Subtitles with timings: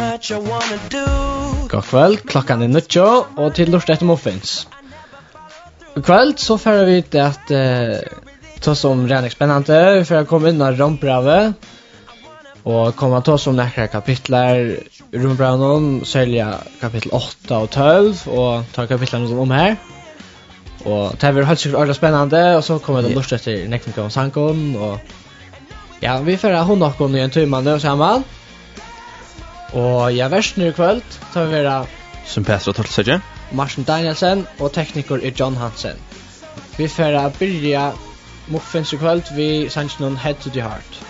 [0.00, 1.06] much I wanna do.
[1.68, 4.64] God kveld, klokkan er nødtjå, og til lort etter muffins.
[5.96, 7.98] I kveld, så færer vi til at uh,
[8.64, 11.38] ta som rennig spennende, vi jeg komme inn av rombrave,
[12.64, 14.74] og komme ta som nekra kapitler
[15.14, 16.42] rombrave om, særlig
[16.80, 19.78] kapittel 8 og 12, og ta kapitlene som om her.
[20.88, 24.12] Og det var helt sikkert ordentlig spennende, og så kommer det lort etter nekra om
[24.12, 24.98] sangen, og
[26.00, 28.24] ja, vi færer hun nokon i en tur mann og sammen,
[29.72, 31.02] Og jeg er versen i kvöld,
[31.32, 31.84] tar vi vera
[32.26, 33.20] Som Petra Tortelsøtje.
[33.52, 35.98] Marsen Danielsen og tekniker er John Hansen
[36.78, 37.90] Vi får byrja
[38.48, 41.09] Muffins i kvöld vi sannsyn Head to the Heart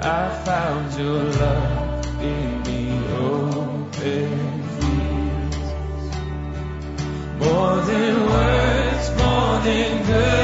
[0.00, 5.56] I found your love in the open fields.
[7.40, 10.37] More than words, more than good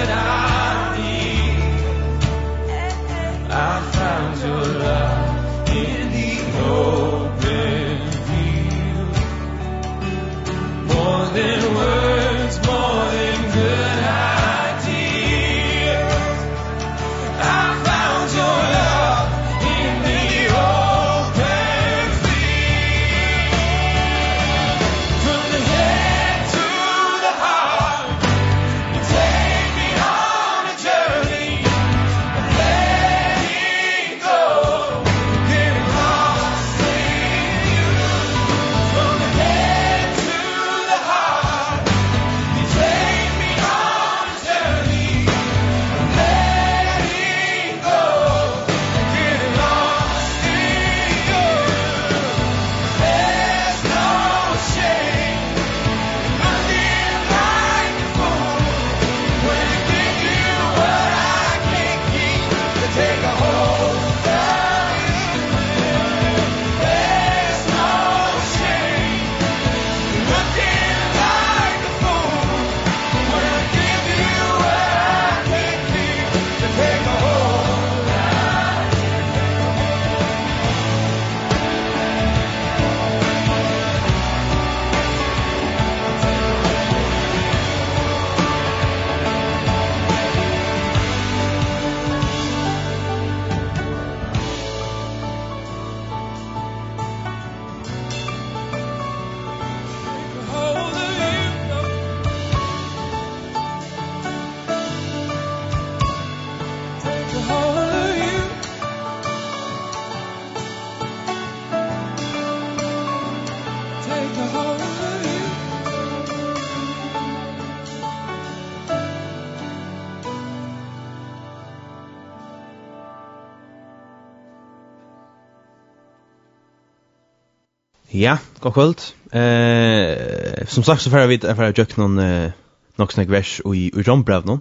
[128.14, 129.00] Ja, god kvöld.
[129.32, 132.52] Eh, som sagt så får jag vita att jag jökt någon eh,
[132.96, 134.60] någon vers i Uranbrev någon.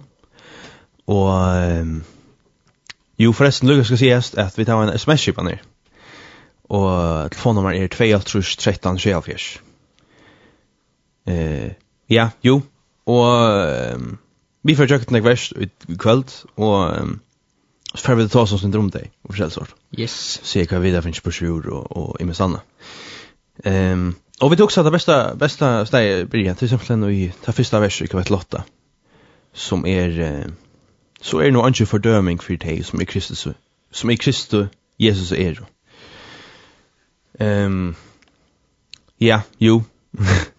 [1.04, 1.86] Och eh,
[3.16, 5.62] jo förresten Lucas ska sägas att vi tar en sms-chip ner.
[6.68, 9.38] Och telefonnummer är 213 24.
[11.26, 11.72] Eh,
[12.06, 12.62] ja, jo.
[13.04, 13.98] Och eh,
[14.62, 17.06] vi får jökt någon vers i kvöld och eh,
[17.94, 19.74] så får vi ta oss en syndrom dig och försälj sort.
[19.96, 20.40] Yes.
[20.42, 22.60] Se vad vi där finns på sjur och, och i med Sanna.
[22.60, 23.13] Eh,
[23.62, 27.80] Ehm och vi tog så det bästa bästa steg blir till exempel i det första
[27.80, 28.64] verset i vet 8
[29.52, 30.44] som är
[31.20, 33.48] så är nog inte fördöming för dig som är Kristus
[33.90, 35.60] som är Kristus Jesus är.
[37.38, 37.94] Ehm
[39.18, 39.84] ja, jo.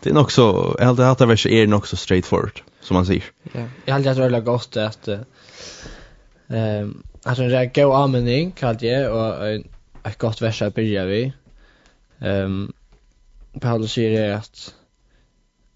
[0.01, 3.23] det är nog så helt det här verset är nog så straightforward som man säger.
[3.53, 5.07] Ja, jag hade att röra gott att
[6.47, 9.47] ehm alltså en rätt god användning kallt jag och
[10.03, 11.33] ett gott vers att börja vi.
[12.19, 12.73] Ehm
[13.61, 14.75] Paulus sier er at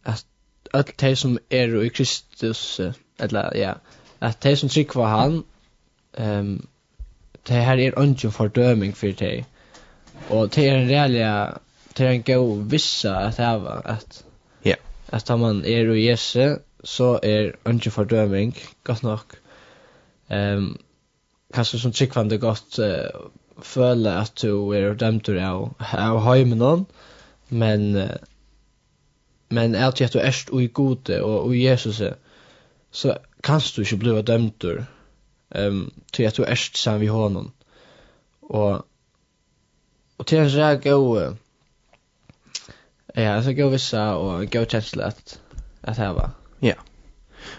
[0.05, 0.25] at
[0.73, 2.79] alle de som er i Kristus
[3.19, 3.73] eller ja
[4.21, 5.43] at de som trykker på han
[6.19, 6.67] um,
[7.47, 9.43] det her er ikke en fordøming for de.
[10.29, 11.53] Og det er en reelle
[11.97, 14.25] det er en god vissa at det var at
[14.65, 14.75] ja.
[15.07, 19.35] at da man er i Jesu så er ikke fordøming godt nok.
[20.29, 20.79] Um,
[21.53, 23.29] kanskje som trykkvande godt uh,
[23.63, 26.61] føle at du er dømt av, av heimen
[27.49, 28.09] men
[29.49, 32.01] men att jag är og i gode og i Jesus
[32.91, 34.85] så kanst du ikke bli dømt ehm
[35.55, 37.51] um, til at du erst sen vi honom
[38.41, 38.85] og
[40.17, 41.35] og til en jag gå
[43.15, 45.41] ja så gå vissa og gå kjensle at
[45.83, 46.31] at her var
[46.61, 46.73] ja.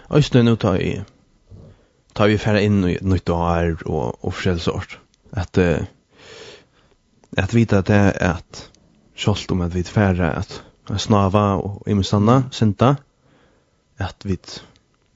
[0.09, 1.01] Och sen nu tar vi
[2.13, 4.99] tar vi färra in nytt år och och sort
[5.31, 5.79] att uh,
[7.37, 8.70] att vita att det är att
[9.21, 10.61] kjolt om at vi færre at
[10.99, 12.95] snava og imestanna, synda,
[14.01, 14.37] at vi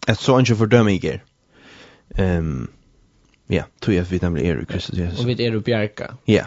[0.07, 1.00] at så ikke fordømme.
[2.19, 2.69] Um,
[3.50, 5.19] ja, tog jeg at vi nemlig er i Kristus Jesus.
[5.19, 6.13] Og vi er i Bjerka.
[6.28, 6.46] Ja.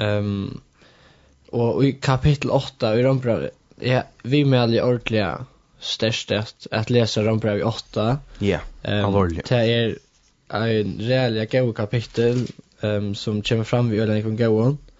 [0.00, 0.60] Um,
[1.52, 3.48] og i kapitel 8 i Rombrav,
[3.80, 5.24] ja, vi melder ordentlig
[5.80, 8.18] størst at, at lese Rombrav 8.
[8.40, 9.48] Ja, um, alvorlig.
[9.48, 9.94] Det er
[10.52, 12.48] en reelle gode kapitel
[12.82, 14.72] um, som kommer fram i Ølenekon Gåon.
[14.72, 14.91] Mm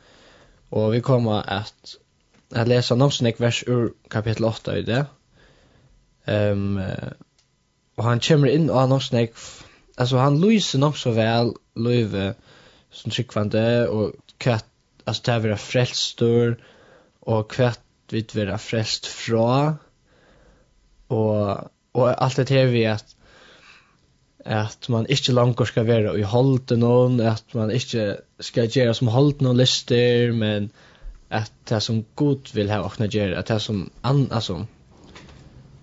[0.72, 1.98] Og vi kommer at
[2.52, 5.04] at lesa Nomsnik vers ur kapitel 8 i det.
[6.28, 6.82] Ehm um,
[7.96, 9.36] og han kommer inn og Nomsnik
[10.00, 12.32] altså han lyser nok så vel løyve
[12.92, 14.68] som tryggvande og kvart
[15.06, 16.54] altså det er vera frelstor
[17.22, 17.80] og kvart
[18.12, 19.74] vi vera frelst fra
[21.12, 23.16] og og alt det her vi at
[24.44, 29.10] at man ikke langer skal være i holden noen, at man ikke skal gjøre som
[29.14, 30.70] holden noen lister, men
[31.32, 34.64] at det som Gud vil ha åkne gjøre, at det som an, altså,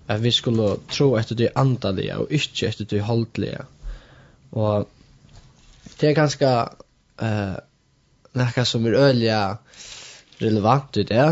[0.08, 3.64] at vi skulle tro etter det andalige, og ikke etter det holdelige.
[4.52, 4.88] Og
[6.00, 6.50] det er ganske
[7.22, 7.56] uh,
[8.38, 9.34] noe som er øyelig
[10.42, 11.28] relevant i det.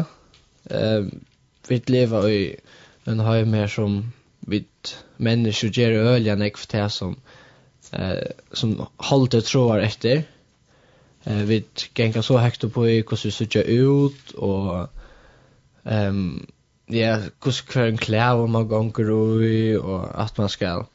[0.70, 1.10] Uh,
[1.68, 2.42] vi lever i
[3.08, 4.00] en høy mer som
[5.18, 7.16] människor ger öliga nekv det som
[7.92, 10.22] eh, som håller tror efter.
[11.24, 14.88] Eh, vi gänga så högt upp på hur det ser ut och
[15.84, 16.46] ehm
[16.86, 20.86] ja, hur kvar en klär om man gånger i och att man ska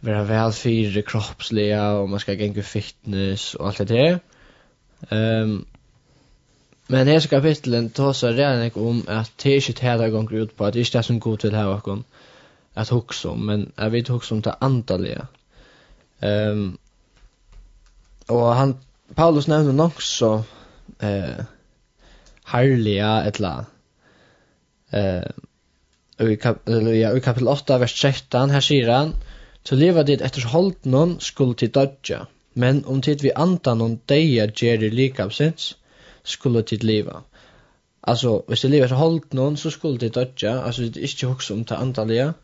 [0.00, 4.18] vara väl för kroppsliga och man ska gänga fitness och allt det där.
[5.10, 5.64] Ehm
[6.88, 10.64] Men här kapitlen tar så redan om att det är inte det gånger ut på
[10.64, 11.98] att det är inte det som god vill ha och
[12.76, 15.26] att huxa om, men jag vet huxa om det antaliga.
[16.20, 16.78] Ehm um,
[18.26, 18.76] och han
[19.14, 20.44] Paulus nämnde nog så
[20.98, 21.44] eh
[22.44, 23.66] härliga etla
[24.90, 25.24] eh
[26.18, 29.12] i kapitel ja i kapitel 8 vers 13, här säger han
[29.62, 33.98] så leva dit efter hållt någon skuld till dödja men om tid vi antar någon
[34.06, 35.76] deja ger det likapsins
[36.22, 37.22] skulle tid leva
[38.00, 41.26] alltså hvis du lever så hållt någon så skulle det dödja alltså det är inte
[41.26, 42.34] också om det antaliga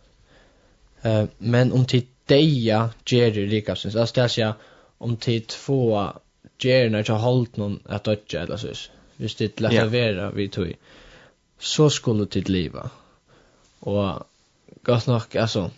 [1.38, 3.97] Men om tid deja Jerry Ricasons.
[3.97, 4.54] Alltså det säger
[4.99, 6.09] om tid två
[6.59, 8.68] Jerry när jag hållt någon att dödja eller så.
[9.16, 10.75] Visst det lätta vara vi tog.
[11.59, 12.90] Så skulle tid leva.
[13.80, 14.26] Och
[14.82, 15.71] gott nog alltså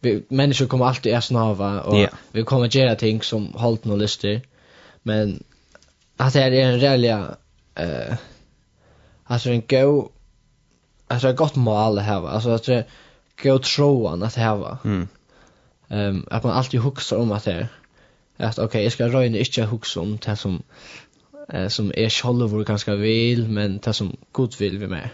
[0.00, 2.14] vi människor kommer alltid att snava och yeah.
[2.32, 4.40] vi kommer att göra ting som hållt någon lyster.
[5.02, 5.42] Men
[6.16, 7.36] att det är en rälja
[7.74, 8.14] eh
[9.24, 10.08] alltså en go
[11.06, 12.30] alltså ett gott mål det här va.
[12.30, 12.84] Alltså att det
[13.42, 14.78] god troan att häva.
[14.84, 15.08] Mm.
[15.88, 17.68] Ehm um, att man alltid huxar om att det är
[18.46, 20.62] att okej, okay, jag ska röjna inte huxa om det som
[21.52, 25.08] eh, som är självor ganska vil, men det som god vill vi med.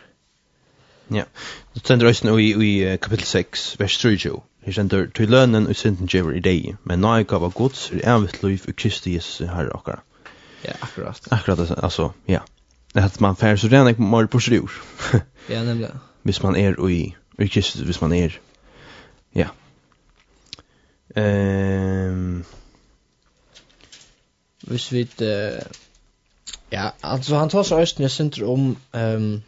[1.08, 1.24] Ja.
[1.72, 4.18] Så ständer också i, i kapitel 6, vers 3.
[4.64, 7.90] Det ständer til lønnen og synden djävlar i deg, men när jag gav av gods
[7.92, 10.00] er det liv Kristi Jesus herre okkara.
[10.64, 11.28] Ja, akkurat.
[11.30, 12.40] Akkurat, altså, ja.
[12.94, 14.70] Det er at man färger så redan ikke mår på sig ur.
[15.50, 15.88] ja, nemlig.
[16.22, 18.38] Hvis man er i i Kristus hvis man er.
[19.34, 19.48] Ja.
[21.16, 22.44] Ehm
[24.64, 25.60] Hvis vi uh,
[26.72, 29.42] ja, altså han tar så østene synder om ehm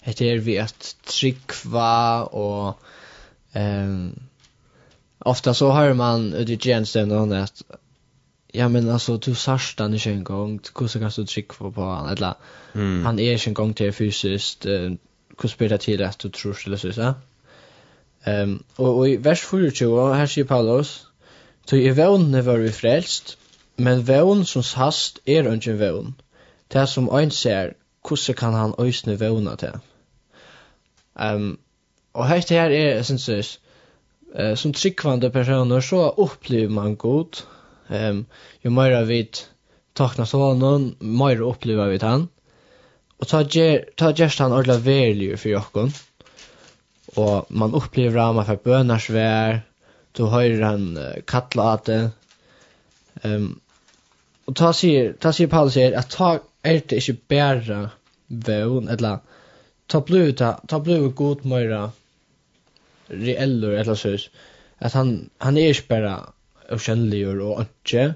[0.00, 2.78] heter er vi at trykva og
[3.56, 4.14] ehm
[5.20, 7.62] ofta så har man ut i tjenesten og at
[8.54, 11.90] ja men altså, du sarst han ikke en gang Hvordan så kan du trycka på
[11.94, 12.32] han eller
[12.74, 13.04] mm.
[13.04, 14.66] han er ikke en gang til fysiskt
[15.42, 17.14] hur spelar till att du tror skulle så så.
[18.24, 21.06] Ehm och i vers 24 här säger Paulus
[21.66, 23.38] Så i vånen var vi frelst,
[23.76, 26.14] men vån som hast er ungen vån.
[26.68, 27.72] Det som ein ser,
[28.08, 29.80] hvordan kan han øsne våna til?
[31.14, 31.58] Um,
[32.14, 33.44] og høyt her er, jeg synes jeg,
[34.38, 37.42] uh, som tryggvande personer, så opplever man god.
[37.90, 38.26] Um,
[38.64, 39.24] jo mer vi
[39.94, 42.28] takna sånn, mer opplever vi han.
[43.20, 45.92] Og ta ger, ta gerst han ordla verlig for jokkon.
[47.16, 49.60] Og man opplever han, man får vær,
[50.16, 52.02] du høyrer han uh, kalla at det.
[53.24, 53.60] Um,
[54.46, 57.80] og ta sier, ta sier Paulus her, at ta er det ikke bæra
[58.28, 59.22] vøvn, eller
[59.88, 61.90] ta blu, ta, ta blu god møyra
[63.10, 64.30] reellur, eller sås,
[64.78, 66.14] at han, han er ikke bæra
[66.74, 68.14] ukjennligur og ikke,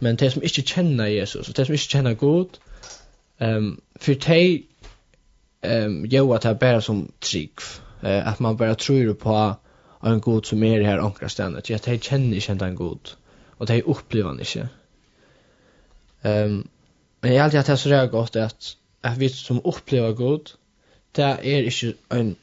[0.00, 2.58] men de som ikke kjenner Jesus, og de som ikke kjenner god,
[3.40, 4.66] um, för dig
[5.60, 7.60] ehm jo att det bara som trick
[8.02, 9.54] eh att man bara tror på
[10.02, 11.70] en god som är här ankra ständigt.
[11.70, 13.08] Jag tar känner inte en god
[13.58, 14.68] och det upplever han inte.
[16.22, 16.68] Ehm
[17.20, 20.50] men jag alltid att det är så där gott att att vi som upplever god
[21.12, 22.36] det är inte en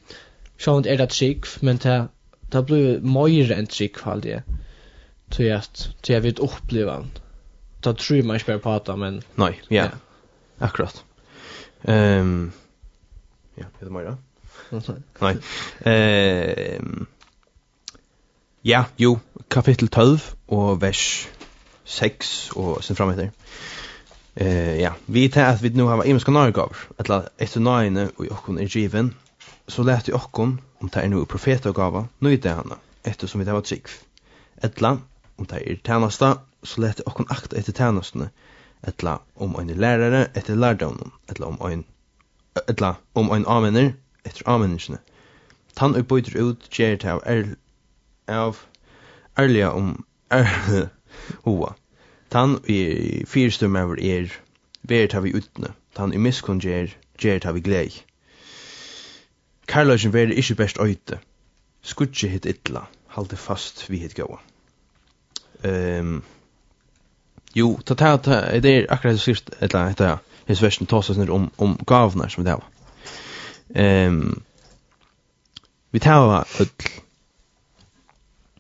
[0.58, 2.08] sånt är det trick men det
[2.52, 4.44] det blir mer än trick alt det.
[5.30, 7.06] Så jag at jag vet uppleva.
[7.80, 9.88] Da tror man inte på det, men nej, ja.
[10.58, 11.04] Akkurat.
[11.88, 12.52] Ehm
[13.56, 14.18] ja, det är mer
[15.20, 15.38] Nej.
[15.86, 17.08] Ehm
[18.64, 19.20] Ja, jo,
[19.50, 21.30] kapitel 12 og vers
[21.84, 23.32] 6 og sen fram etter.
[24.36, 28.60] Eh ja, vi tar at vi nu har imiska nærgaver, etla etter nøyne og jokkon
[28.60, 29.16] er given,
[29.68, 33.40] så lät vi okkon om det er nu profetagava, nu i det henne, etter som
[33.40, 33.90] vi tar var trygg.
[34.64, 34.98] Etla,
[35.38, 38.30] om det er tjenesta, så lät vi okkon akta etter tjenestene,
[38.88, 41.84] etla om ein lærare etter lærdómum, etla om ein
[42.68, 43.94] etla om ein amener
[44.26, 45.00] etter ameningene.
[45.76, 47.54] Tann og bøyter ut gjer til av er,
[48.28, 48.60] av
[49.40, 49.94] ærliga om
[50.32, 50.50] er,
[51.46, 51.76] hoa.
[52.32, 54.32] Tann i fyrstum over er
[54.88, 55.74] ver til vi utne.
[55.96, 57.88] Tann i miskon gjer gjer til vi glei.
[59.68, 61.20] Karlagen ver ikkje best øyte.
[61.82, 62.86] Skutje hit illa,
[63.16, 64.42] halde fast vi hit gåa.
[65.64, 66.22] Ehm um,
[67.54, 70.20] Jo, ta ta ta det är akkurat det sist eller heter jag.
[70.46, 72.64] His version tossas ner om om gavnar som det var.
[73.76, 74.42] Ehm
[75.92, 76.68] vi tar öll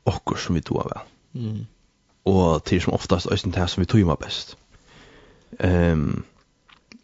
[0.03, 0.99] okkur som vi tog vel.
[1.33, 1.65] Mm.
[2.25, 4.57] Og til som oftast øysen det som vi tog best.
[5.59, 6.23] Ehm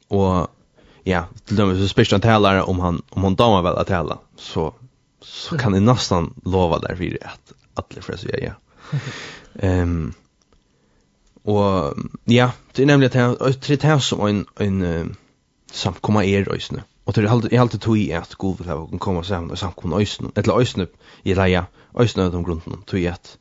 [0.10, 0.50] og
[1.06, 4.18] ja, til dømme så spørs han talar om han om han damar vel at tala,
[4.38, 4.74] så
[5.22, 8.54] så kan ni nästan lova där för att alla för sig ja.
[9.60, 10.14] Ehm
[11.48, 11.96] Og
[12.28, 15.08] ja, det er nemlig at det er som en, en uh,
[15.72, 16.84] samkomma er øysene.
[17.06, 20.00] Og det er alltid, alltid tog i at god vil ha komma sammen og samkomma
[20.00, 20.32] øysene.
[20.36, 20.88] Eller øysene,
[21.24, 21.64] i leia,
[22.00, 23.38] øysene av de grunnen tog i at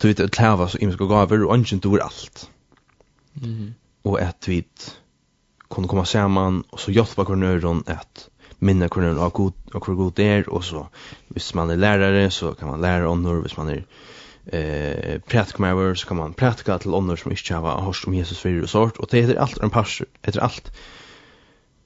[0.00, 2.50] tog i at lava så imiske gaver og ønsken dår alt.
[3.40, 3.74] Mm.
[4.04, 4.64] Og at vi
[5.68, 8.28] kunne komma sammen og så hjelpa nøyron at
[8.60, 10.84] minna nøyron av god, og hvor god det er og så
[11.28, 13.80] hvis man er lærare så kan man læra ånder, hvis man er
[14.46, 15.56] eh pratik
[15.96, 18.96] så kan man pratika till andra som inte har hört om Jesus för och sort
[18.96, 20.72] och det heter allt en pastor heter allt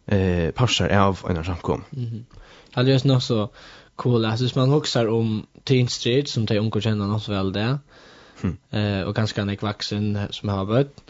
[0.07, 1.85] eh passar av en samkom.
[1.91, 2.27] Mhm.
[2.73, 3.51] Alltså just nog så
[3.97, 7.79] cool alltså man huxar om Teen Street som de onkel känner oss väl det,
[8.43, 8.57] Mm.
[8.71, 11.01] Eh och ganska nek vuxen som har varit.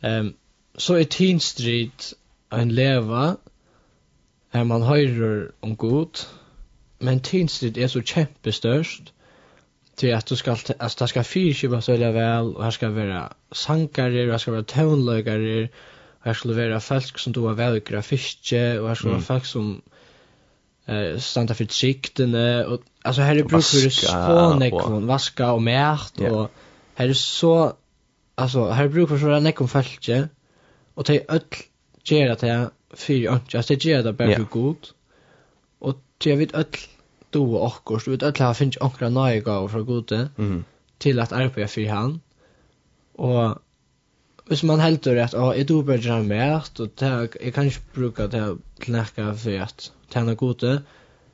[0.00, 0.34] Ehm um,
[0.76, 2.12] så är Teen Street
[2.50, 3.36] en leva
[4.50, 6.18] här man höjer om god.
[6.98, 9.12] Men Teen Street är så kämpestörst
[10.00, 13.32] till att du ska alltså det ska fyrskipa så jävla väl och här ska vara
[13.52, 18.02] sankare och här ska vara tonlögare och här skulle vara folk som då har välgra
[18.02, 19.82] fiske och här skulle vara folk som
[20.86, 26.20] eh standa för siktene och alltså här är bruk för så nekon vaska och märt
[26.20, 26.50] och
[26.94, 27.72] här är så
[28.34, 30.28] alltså här är bruk för så nekon fältje
[30.94, 31.40] och det öll
[32.04, 34.88] ger att det för inte alltså det ger det bara god
[35.78, 36.64] och det vet öll
[37.30, 40.64] do och du vet att har finns ankra naiga och från gode mm.
[40.98, 42.20] till att arbeta för han
[43.14, 43.58] och
[44.50, 47.02] hvis man heldur at å, jeg dober drar med og
[47.40, 48.46] jeg kan ikke bruka det
[48.82, 50.72] til nekka for at tjene gode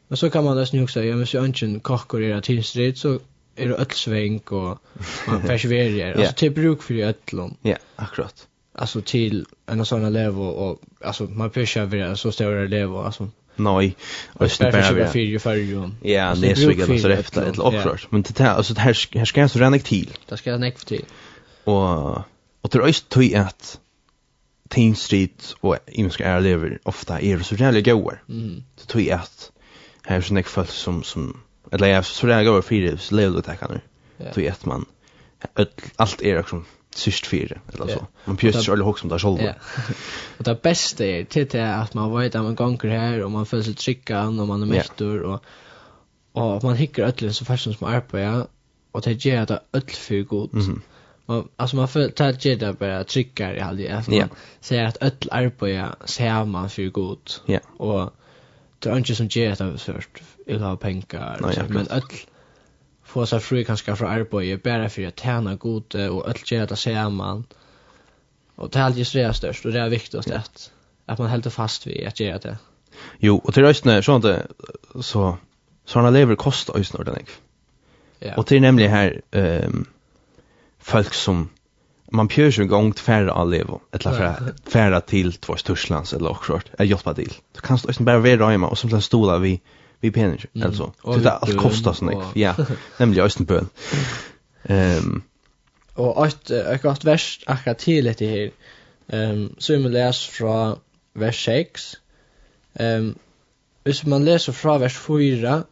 [0.09, 3.19] men så kan man nesten jo også ja, hvis jeg ikke kokker er tilstrid så
[3.57, 4.79] er det ødelsveng og
[5.29, 6.19] man persverer yeah.
[6.19, 11.25] altså til bruk for ødlom ja, yeah, akkurat alltså till en sån elev och alltså
[11.25, 13.97] man pushar så står det elev alltså nej
[14.41, 15.57] östen bara fyra för
[16.03, 18.01] Ja, det är så givet så efter ett upprör.
[18.11, 20.11] Men det här alltså det här här ska jag så renna till.
[20.29, 21.05] Det ska jag näck till.
[21.65, 22.23] Och
[22.63, 23.79] och det er også tøy att
[24.71, 28.17] Teen Street och Imska är lever ofta är så jævlig goda.
[28.29, 28.65] Mm.
[28.77, 29.51] Så tror at
[30.05, 31.41] her här så näck folk som som
[31.73, 33.81] eller jag så jävla goda fyrir så lever det kan nu.
[34.33, 34.87] Tror jag man
[35.97, 36.64] allt är liksom
[36.98, 38.00] sist fyrir, eller så.
[38.26, 39.42] Man pjøst ikke alle hokk som det er selv.
[39.42, 39.52] Ja.
[40.38, 43.46] Og det beste er til det at man vet at man ganger her, og man
[43.46, 45.40] føler seg tryggan, og man er mektor, og,
[46.35, 48.46] og man hikker ødelen så fast som arbeider,
[48.92, 50.48] og det gjør at det er ødel for god.
[50.52, 50.80] Mm -hmm.
[51.28, 54.04] Man, alltså man får ta det där bara trycka i halv det.
[54.09, 54.28] Ja.
[54.61, 57.40] Säga att öll arbeta ser man för god.
[57.46, 57.59] Ja.
[57.78, 58.12] Og
[58.82, 60.22] det er ikke som ger det först.
[60.46, 61.66] Jag har pengar.
[61.68, 62.02] men öll
[63.07, 66.79] få seg fri kanskje fra arbeid, bare for å tjene gode og alt gjør det
[66.81, 67.45] sammen.
[68.57, 70.71] Og det er alltid det størst, og det er viktigst at,
[71.07, 72.57] at man holder fast ved at gjøre det.
[73.21, 75.35] Jo, og til østene, sånn at det, så,
[75.88, 77.37] sånne lever kost østene ordentlig.
[78.25, 78.33] Ja.
[78.40, 79.85] Og til nemlig her, um,
[80.81, 81.51] folk som,
[82.16, 86.33] man pjør seg gang til færre av levo, eller færre, færre til två størslands, eller
[86.33, 87.35] også, er hjelpa til.
[87.57, 89.59] Du kan du bare være røyma, og som til stola vi,
[90.07, 90.62] vi pener mm.
[90.69, 90.90] altså.
[91.03, 92.31] Så det alt kostar sånn, og...
[92.38, 92.55] ja,
[93.01, 93.69] nemlig Østenbøen.
[94.71, 95.21] Um,
[95.97, 98.51] og et, et godt vers akkurat til dette her,
[99.12, 100.57] um, så vi må lese fra
[101.16, 101.87] vers 6.
[102.81, 103.14] Um,
[103.87, 105.62] hvis man leser fra vers 4,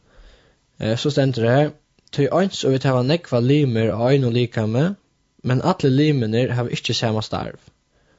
[0.80, 1.70] eh, så stender det her,
[2.14, 4.84] «Tøy ans og vi tar nekva limer og øyn og likame,
[5.42, 7.58] men alle limener har ikke samme starv.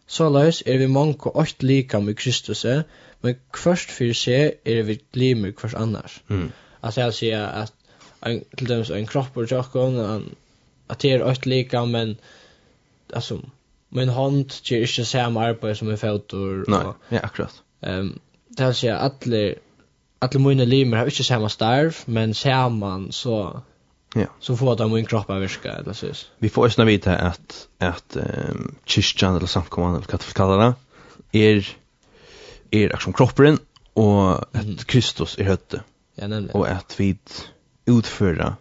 [0.07, 2.65] Så løs er vi mange og åkt likame i Kristus,
[3.25, 6.19] Men kvørst fyrir seg er vi glimer kvørst annars.
[6.29, 6.51] Mm.
[6.81, 7.73] Alltså jag säger att
[8.25, 10.35] en till dem en kropp och jockon
[10.87, 12.17] att det är ett lika men
[13.13, 13.41] alltså
[13.89, 17.61] min hand ger inte samma arbete som en fot och Nej, ja akkurat.
[17.81, 19.53] Ehm um, det vill säga alla
[20.19, 23.61] alla mina limer har inte samma starv men samman så
[24.17, 24.25] Ja.
[24.39, 26.07] Så får de min kropp att virka eller så.
[26.37, 30.75] Vi får snabbt vita att att ehm um, kyrkan eller samkomman eller katolskallarna
[31.31, 31.77] är
[32.83, 33.59] er akkurat som kroppen,
[33.95, 35.81] og at Kristus er høtte.
[36.17, 36.55] Ja, nemlig.
[36.55, 37.15] Og at vi
[37.87, 38.55] utfører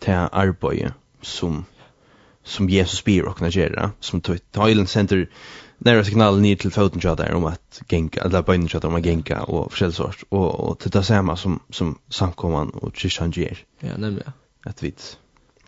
[0.00, 1.64] til arbeidet som,
[2.42, 5.26] som Jesus byr og kan gjøre, som Tøylen sender
[5.84, 9.02] nære signaler ned til foten til der om at genka, eller bøyden til om at
[9.02, 13.64] genka og forskjellig sort, og, og til det samme som, som samkomman og kyrkene gjør.
[13.82, 14.32] Ja, nämligen.
[14.66, 14.94] At vi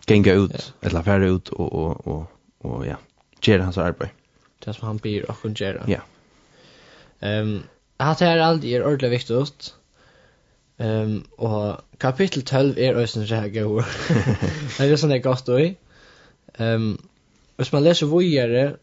[0.07, 0.59] genka ut, ja.
[0.81, 2.25] eller færre ut, og, og, og,
[2.59, 2.95] og ja,
[3.41, 4.09] gjøre hans arbeid.
[4.65, 5.85] Det som han ber och kan göra.
[5.87, 5.99] Ja.
[7.21, 7.63] Ehm
[7.99, 9.75] hatt det här er är ordentligt viktigt.
[10.79, 13.83] Ehm og kapitel 12 er også så här ord.
[14.77, 15.75] det er sånn det er då.
[16.59, 16.97] Ehm
[17.57, 18.77] hvis man leser vågjere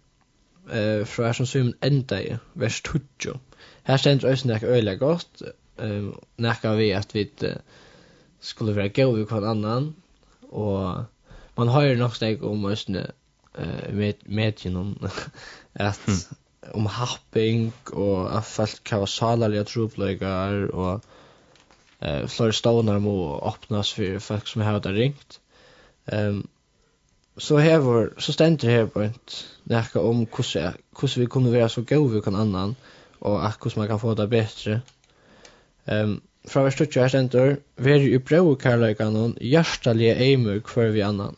[0.71, 3.39] eh, fra här som syvende ända i vers 20.
[3.85, 5.43] Her stender også noe øyelig godt.
[5.79, 7.29] Um, noe vi at vi
[8.41, 9.95] skulle vara gå vi kan annan.
[10.51, 11.05] Og
[11.57, 13.07] man har ju nok steg om også
[13.59, 14.99] eh med, med genom
[15.73, 16.29] att
[16.73, 21.01] om happing og at folk kan være salerlige trobløyger og
[22.01, 25.41] eh, flere stående må åpnes for folk som har det ringt.
[26.13, 26.45] Um,
[27.39, 31.83] så hever, så stender her på et nekka om hvordan, hvordan vi kunne være så
[31.83, 32.77] gode vi kan annan
[33.21, 34.81] og at hvordan man kan få det bedre.
[35.93, 41.01] Um, fra vers 20 her stender, vi «Veri i brau kærleikanon, hjertalige eimer hver vi
[41.01, 41.37] annan,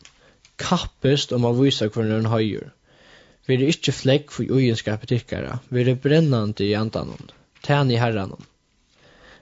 [0.59, 2.76] kappest om å vise hver noen høyere.»
[3.47, 7.29] Vi er ikkje flekk for ugenskape tykkara, vi er brennande i andanon,
[7.63, 8.43] tæn i herranon.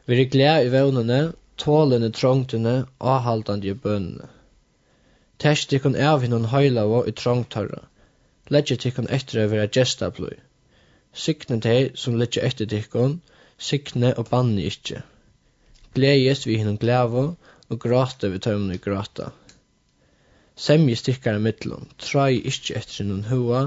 [0.06, 1.22] Vi er gled i vevnene,
[1.58, 4.28] tålende trångtene, avhaldande i bønene.
[5.42, 7.80] Tæst tikkun av hinnon høylavo i trångtarra,
[8.54, 10.36] legger tikkun etter å være gestabløy.
[11.26, 13.16] Sikne teg som legger etter tikkun,
[13.58, 15.02] sikne og banne ikkje.
[15.98, 17.24] Gledes vi hinnon gleva,
[17.74, 19.32] og gråte vi tøymne gråta.
[20.56, 23.64] Semje stikkara mittlum, trai ikkje etter hinnon hua,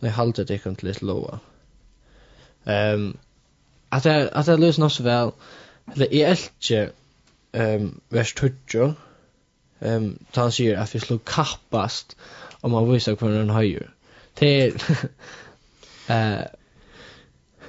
[0.00, 1.38] nu halter det kom til litt lova.
[2.66, 3.18] um,
[3.92, 5.30] at jag at jag löser nok så vel,
[5.92, 6.90] eller jeg elke
[7.54, 8.94] ehm um, vers 20
[9.80, 12.16] um, da han sier at vi slog kappast
[12.62, 13.88] om man visar på den höjer.
[14.40, 14.72] Det er,
[16.10, 16.46] uh,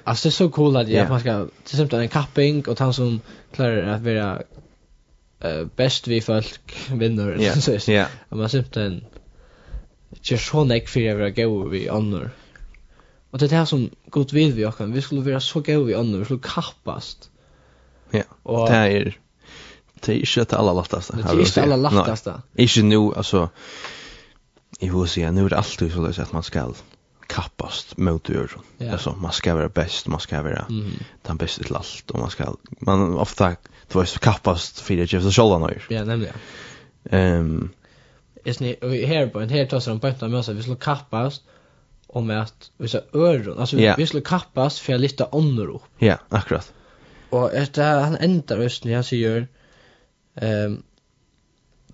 [0.04, 1.10] Alltså det är så cool att yeah.
[1.10, 4.41] man ska till exempel en kapping och han som klarar att vara
[5.46, 7.60] uh, bäst vi folk vinner yeah.
[7.60, 8.08] så yeah.
[8.30, 9.06] man simpelthen
[10.21, 12.30] ger så nek för att vara goda vi annor.
[13.32, 14.86] Och det är det här som god vill vi också.
[14.86, 17.30] Vi skulle vara så goda vi annor, vi skulle kappast.
[18.12, 19.17] Ja, och, det är
[20.06, 20.74] det är inte det allra.
[20.74, 22.41] Det är inte det allra lättaste.
[22.56, 23.50] Inte nu, alltså
[24.80, 26.74] i hus igen, nu är det alltid så att man ska
[27.28, 28.58] kappast mot ur.
[28.91, 30.91] Alltså man ska vara bäst, man ska vara mm.
[31.21, 33.56] den bästa till allt och man ska man ofta
[33.91, 35.80] du vet så kappast för det just själva nu.
[35.89, 36.36] Ja, nämligen.
[37.04, 37.69] Ehm
[38.44, 41.42] är ni och här på en helt tassar de på med mössa vi skulle kappas
[42.08, 43.98] om att vi så öron alltså yeah.
[43.98, 45.82] vi skulle kappas för lite annor upp.
[45.98, 46.74] Ja, yeah, akkurat.
[47.30, 49.48] Och efter han ändrar rösten han säger
[50.36, 50.84] ehm um,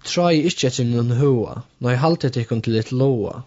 [0.03, 1.61] try inte att någon hoa.
[1.77, 3.43] Nej, halt det ikon till lite låa.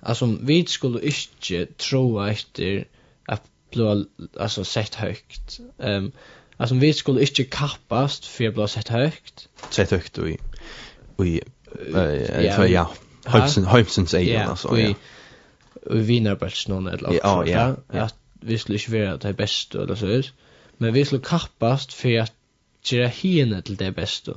[0.00, 2.88] Alltså vi skulle inte tro efter
[3.26, 4.04] att bli
[4.40, 5.60] alltså sett högt.
[5.78, 6.12] Ehm um,
[6.56, 9.48] alltså vi skulle inte kappast för att bli sett högt.
[9.70, 10.38] Sett högt och i
[11.16, 11.40] och i
[11.92, 12.84] ja, ja,
[13.28, 14.94] Heimsen, Heimsens egen, altså, ja.
[15.84, 18.04] Og vi vinner bare ikke noen eller annet, ja, ja.
[18.04, 20.22] At vi skulle ikke være det beste, eller så,
[20.78, 22.32] men vi skulle kappast for at
[22.84, 24.34] gjøre henne til det beste.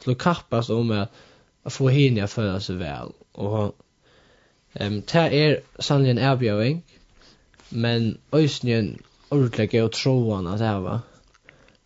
[0.00, 1.08] Skulle kappast om at
[1.72, 3.74] få henne å føle seg vel, og
[4.80, 6.82] um, det er sannlig en avgjøring,
[7.70, 8.90] men øyne en
[9.30, 11.04] ordentlig og troen at det var.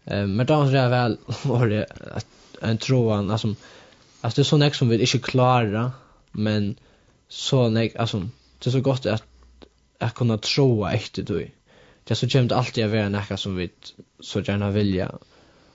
[0.07, 1.18] Um, men da er det vel,
[1.50, 1.85] var det
[2.62, 3.55] en troen, altså,
[4.23, 5.93] Alltså det är sån som vi inte klara
[6.33, 6.77] men
[7.29, 9.25] så nek, alltså det är så gott att
[9.99, 11.41] att kunna troa efter då.
[12.05, 13.71] Det så kommer det alltid att vara något som vi
[14.21, 15.15] så gärna vilja.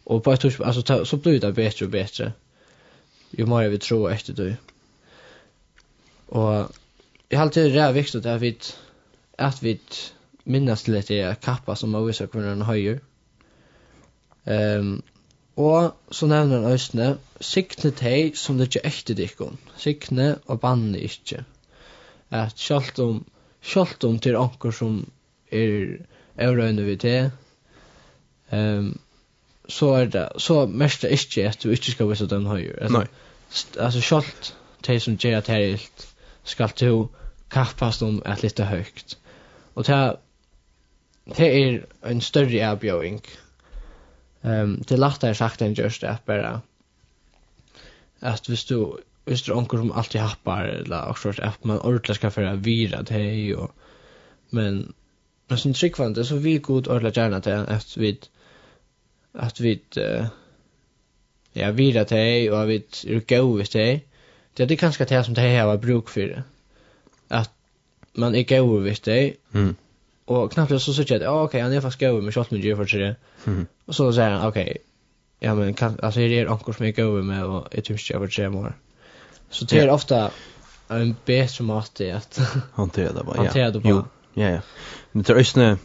[0.03, 2.33] Och på ett sätt alltså ta, så blir det bättre och bättre.
[3.31, 4.53] Ju mer vi tror efter då.
[6.25, 6.71] Och
[7.29, 8.57] jag har alltid det är viktigt att vi
[9.37, 9.79] att vi
[10.43, 12.99] minnas lite kappa som har visat kvinnan höjer.
[14.43, 15.01] Ehm um,
[15.57, 17.07] Og så nevner han østene,
[17.41, 21.41] sikne teg som det ikke ekte dikken, sikne og banne ikke.
[22.29, 23.23] At sjalt om,
[23.65, 24.99] sjalt om til anker som
[25.49, 25.97] er
[26.37, 27.31] eurøyne vi til,
[28.51, 28.91] um,
[29.67, 32.77] så er det, så mest det ikke at du ikke skal vise den høyre.
[32.81, 33.07] Altså, Nei.
[33.79, 36.07] Altså sjalt teg som gjør at her ilt,
[36.43, 37.07] skal du
[37.51, 39.17] kappast om et litt høyt.
[39.75, 40.15] Og det er,
[41.37, 43.21] det er en større avbjøring.
[44.47, 46.61] Ehm det lättare sagt än just det bara
[48.19, 52.31] att visst du hvis du onkel som alltid happar eller också att man ordentligt ska
[52.31, 53.67] föra vira det och ju
[54.49, 54.93] men
[55.47, 58.19] men sen tryckvande så vi god ordla gärna till att vi
[59.31, 59.81] att vi
[61.53, 64.01] ja vira till och vi är go visst det
[64.53, 66.43] det är det kanske det som det här var bruk för
[67.27, 67.51] att
[68.13, 69.75] man är go visst det mm.
[70.27, 72.77] Och knappt så så jag att okej, han är fast go med shot med Jeff
[72.77, 73.15] för det.
[73.85, 74.77] Och så säger han okej.
[75.39, 78.31] Ja men kan alltså det är ankor som jag go med och jag tycker jag
[78.31, 78.75] tre mer.
[79.49, 80.31] Så det är ofta
[80.87, 82.39] en bättre mat i att
[82.73, 83.37] hantera det bara.
[83.37, 83.89] Hantera det bara.
[83.89, 84.05] Jo.
[84.33, 84.59] Ja ja.
[85.11, 85.77] Men det är ju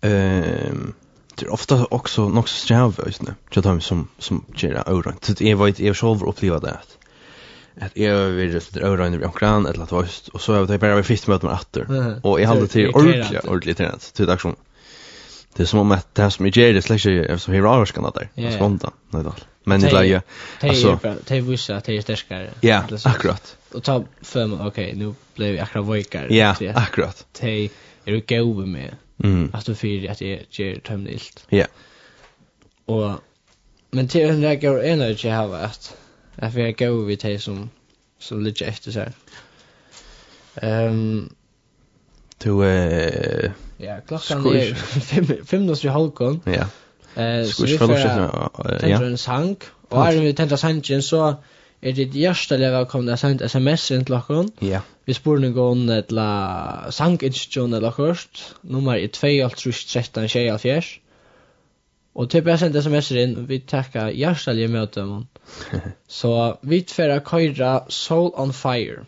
[0.00, 0.94] ehm
[1.38, 3.34] det är ofta också något så sträv just nu.
[3.50, 5.14] Jag tar mig som som gera öron.
[5.20, 6.78] Så det är vad jag själv upplever det
[7.80, 10.80] att jag vill just det öra under omkran eller att vast och så har jag
[10.80, 12.20] bara varit fist med att åter.
[12.22, 14.56] Och jag hade till ordentligt ordentligt tränat till aktion.
[15.56, 18.00] Det är som om att det här som är det släcker ju som hero ska
[18.00, 18.50] nåt där.
[18.50, 18.92] Spontan.
[19.10, 19.34] Nej då.
[19.64, 20.22] Men det lägger
[20.60, 22.50] alltså det är vissa att det är starkare.
[22.60, 23.56] Ja, akkurat.
[23.72, 26.36] Och ta fem okej, nu blev jag akkurat vågare.
[26.36, 27.26] Ja, akkurat.
[27.40, 27.70] Det
[28.04, 28.96] är ju gå med.
[29.24, 29.50] Mm.
[29.52, 31.44] Att du för att det ger tömnilt.
[31.48, 31.66] Ja.
[32.84, 33.10] Och
[33.90, 35.96] men till en där går energi har varit
[36.38, 37.70] att vi är gå vid det som
[38.18, 39.12] som ligger efter så här.
[40.54, 41.34] Ehm um,
[42.38, 46.40] to eh ja, klockan är fem fem då så halkon.
[46.44, 46.66] Ja.
[47.22, 48.50] Eh så vi får ja.
[48.80, 51.36] Tänker en sank och är vi tänker sanken så
[51.80, 54.50] är det hjärtliga välkomna att sända sms in till klockan.
[54.58, 54.80] Ja.
[55.04, 59.50] Vi spår nu gång ett la sank eller först nummer 2
[59.92, 60.58] 13 24
[62.18, 65.26] Och typ jag sände sms in, vi tackar hjärtaliga möten.
[66.08, 69.04] Så vi tvära köra Soul on Fire.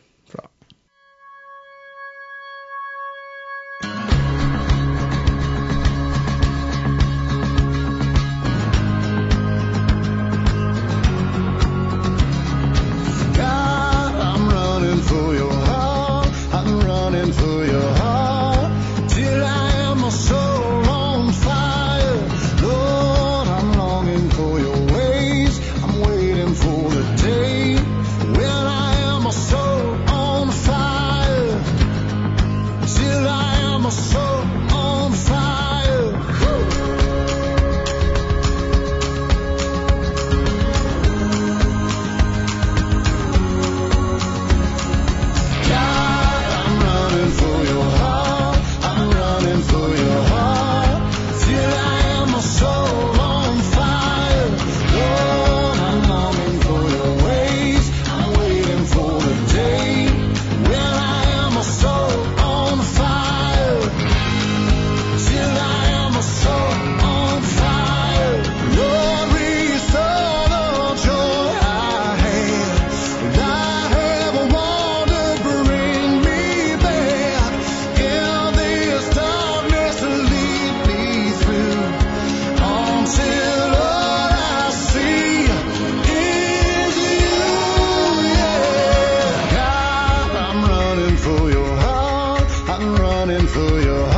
[91.37, 92.51] for your heart.
[92.69, 94.10] I'm running for your heart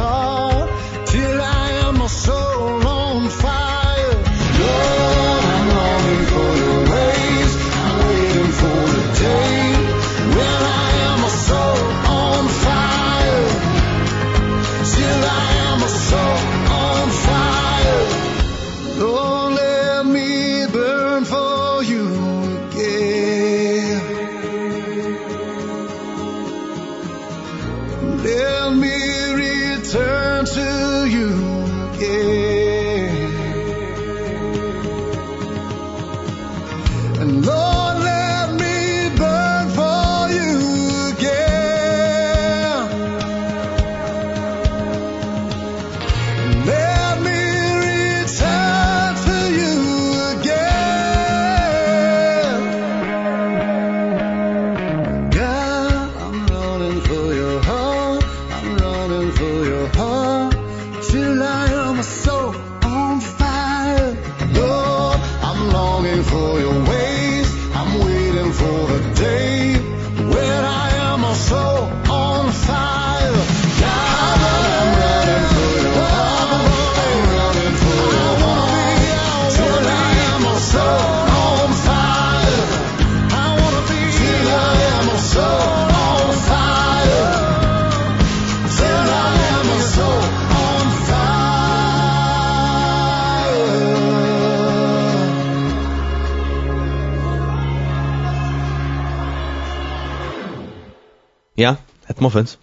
[102.33, 102.59] offense.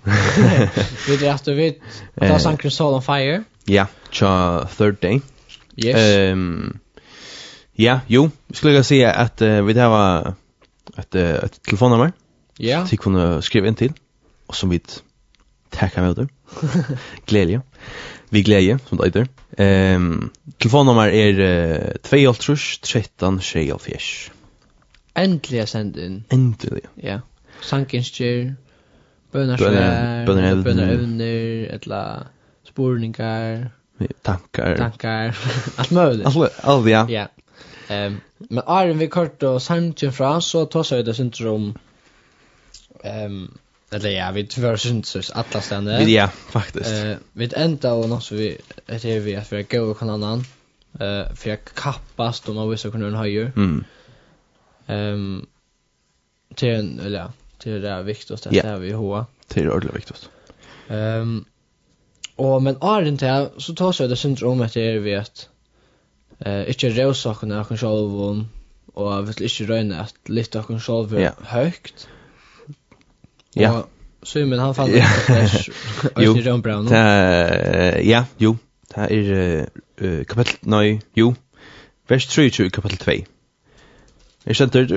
[1.08, 1.82] Vi det efter vi
[2.16, 3.44] att ha Sankre Soul on Fire.
[3.66, 5.22] Ja, cha third day.
[5.76, 5.96] Yes.
[5.96, 6.80] Ehm
[7.80, 10.34] Ja, jo, skulle jag säga att uh, vi det var
[10.98, 12.12] ett ett telefonnummer.
[12.58, 12.86] Ja.
[12.86, 13.94] Så vi kunde skriva in till
[14.46, 14.82] och som vi
[15.70, 16.28] tackar med det.
[17.26, 17.62] Glädje.
[18.30, 19.28] Vi glädje som det heter.
[19.58, 24.00] Ehm um, telefonnummer är uh, 283 13 24.
[25.14, 26.24] Äntligen sänd in.
[26.30, 26.90] Äntligen.
[26.96, 27.22] Ja.
[27.62, 28.56] Sankinskjer
[29.34, 32.02] bønarsvær, bønarevner, etla
[32.68, 33.70] spurningar,
[34.24, 35.36] tankar, tankar,
[35.82, 36.26] alt mulig.
[36.26, 37.06] Alt, alt, ja.
[37.10, 37.28] Ja.
[37.90, 41.72] Um, men Arjen vi kort og sangen fra, så tås jeg det synes om,
[43.06, 43.40] um,
[43.92, 45.98] eller ja, vi tvær synes alla stedene.
[46.12, 46.90] Ja, faktisk.
[46.90, 48.54] Uh, vi enda og nå så vi,
[48.88, 50.46] etter vi at vi er gøy og kan annan,
[51.02, 53.52] uh, for jeg kappast om å vissa hvordan hun høyer.
[53.56, 53.80] Mm.
[54.90, 55.48] Um,
[56.58, 57.28] til en, eller ja,
[57.60, 58.74] till det är viktigt att yeah.
[58.74, 59.26] det vi hoa.
[59.48, 60.30] Det är ordentligt viktigt.
[60.88, 61.46] Ehm um,
[62.36, 63.08] och men är det
[63.58, 65.50] så tar sig det syndromet det är vi att
[66.40, 68.50] eh inte rösakerna kan själv om
[68.94, 71.34] och vet inte röna att lite kan själv yeah.
[71.44, 72.08] högt.
[73.54, 73.88] Ja.
[74.24, 75.06] Så men han fann det
[76.18, 76.38] Jo.
[78.04, 78.58] Ja, jo.
[78.96, 81.36] Det är kapitel nei, Jo.
[82.08, 83.12] Vers 3 kapitel 2.
[84.48, 84.92] Jeg kjenter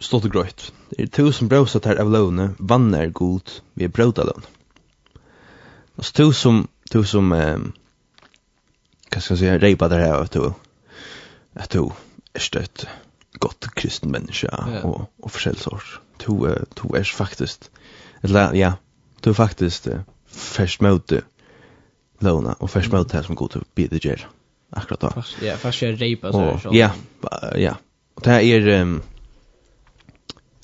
[0.00, 0.70] stått og grøyt.
[0.90, 4.56] Det er tusen brøsat her av lovene, vann er god, vi er brød av lovene.
[6.00, 7.60] Altså, tu som, tu som, eh,
[9.10, 10.54] hva skal jeg si, reipa der her, at du,
[11.54, 11.90] at du
[12.34, 12.86] er støtt
[13.40, 14.80] godt kristen menneske, ja.
[14.84, 15.90] og, og forskjellig sår.
[16.20, 17.68] Tu, uh, tu er faktisk,
[18.24, 18.72] eller, ja,
[19.22, 21.22] tu er faktisk uh, først møte
[22.24, 24.32] lovene, og først møte her som god til å bidra gjøre,
[24.72, 25.12] akkurat da.
[25.44, 26.76] Ja, først er reipa, så er det sånn.
[26.76, 26.90] Ja,
[27.60, 27.76] ja,
[28.24, 29.02] det er um,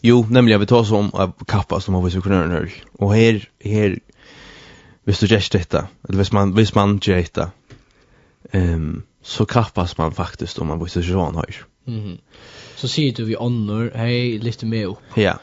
[0.03, 2.85] jo nämligen vi tar oss om att kappa som har vi så her.
[3.01, 3.99] höra her, här
[5.05, 7.51] du gest detta eller hvis man hvis man gör dette,
[8.53, 12.19] ehm um, så kappas man faktisk om man visst så han har mhm.
[12.77, 15.17] Så ser du vi annor hej lite mer upp.
[15.17, 15.39] Ja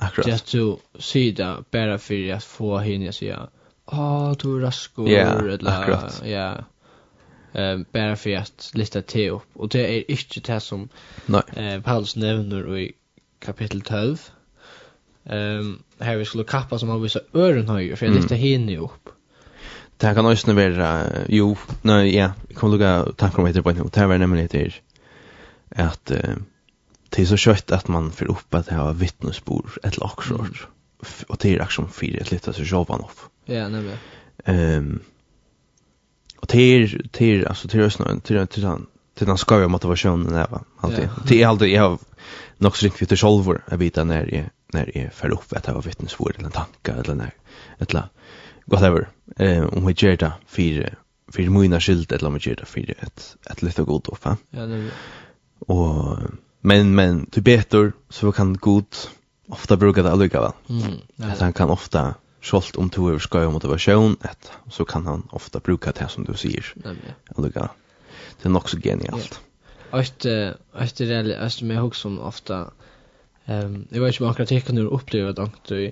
[0.00, 0.26] akkurat.
[0.26, 3.48] Just du ser det bara för att få hinna säga
[3.84, 6.22] ah du raskor eller ja akkurat.
[6.24, 6.64] Ja
[7.56, 10.88] eh bara för att lista te upp och det är inte det som
[11.26, 12.92] nej eh Paulus nämner i
[13.38, 14.18] kapitel 12
[15.28, 18.78] Ehm um, här vi skulle kappa som har vissa öron höjer för att lyfta hinne
[18.78, 19.08] upp.
[19.96, 23.72] Det här kan också vara jo, nej ja, jag kommer lugga tankar om det på
[23.72, 23.82] nu.
[23.92, 24.80] Det här var nämligen det
[25.76, 26.36] att uh,
[27.08, 30.40] det är så kött att man får upp att det har vittnesbord ett laxort.
[30.40, 31.24] Mm.
[31.28, 33.20] Och det är action för ett litet så jobban upp.
[33.44, 33.98] Ja, nämligen.
[34.44, 35.00] Ehm um,
[36.36, 40.64] Och till till alltså till ösnön till till han till den skoja motivationen där va.
[40.80, 41.08] Alltid.
[41.26, 41.98] Det är alltid jag har
[42.58, 45.80] nog så riktigt för självor jag vet när jag när jag för upp att ha
[45.80, 47.34] vittnesvård eller tankar eller när
[47.78, 48.08] eller
[48.64, 49.08] whatever.
[49.36, 50.94] Eh om vi gör det för
[51.32, 54.36] för mina skilt eller om vi gör det för ett ett litet gott då va.
[54.50, 54.90] Ja det.
[55.58, 56.18] Och
[56.60, 58.96] men men du bättre så kan god
[59.48, 60.52] ofta bruka det alliga va.
[60.68, 61.32] Mm.
[61.32, 62.14] Att han kan ofta
[62.46, 66.34] Sjålt om du er skøy motivasjon, et, så kan han ofta bruka det som du
[66.38, 66.68] sier.
[67.34, 67.70] Lukka,
[68.38, 69.40] det er nok så genialt.
[69.94, 72.66] Øyt, øyt er det, øyt det, meg som ofta,
[73.46, 75.90] Ehm det vet ju om akkurat jeg kan oppleve at ankt du,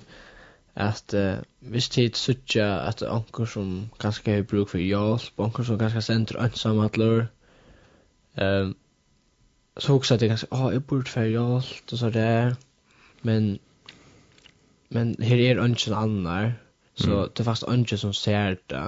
[0.75, 5.79] visst uh, hvis tid suttja att ankor som kanske har bruk för jag anker som
[5.79, 7.27] kanskje sender ansamhandler,
[8.37, 8.75] Ehm
[9.77, 12.55] så hugsa at jeg kanskje, åh, oh, jeg jag for hjelp, så där
[13.21, 13.59] men
[14.89, 16.51] men her er ønsken annar,
[16.95, 17.29] så mm.
[17.33, 18.85] det er faktisk ønsken som ser det,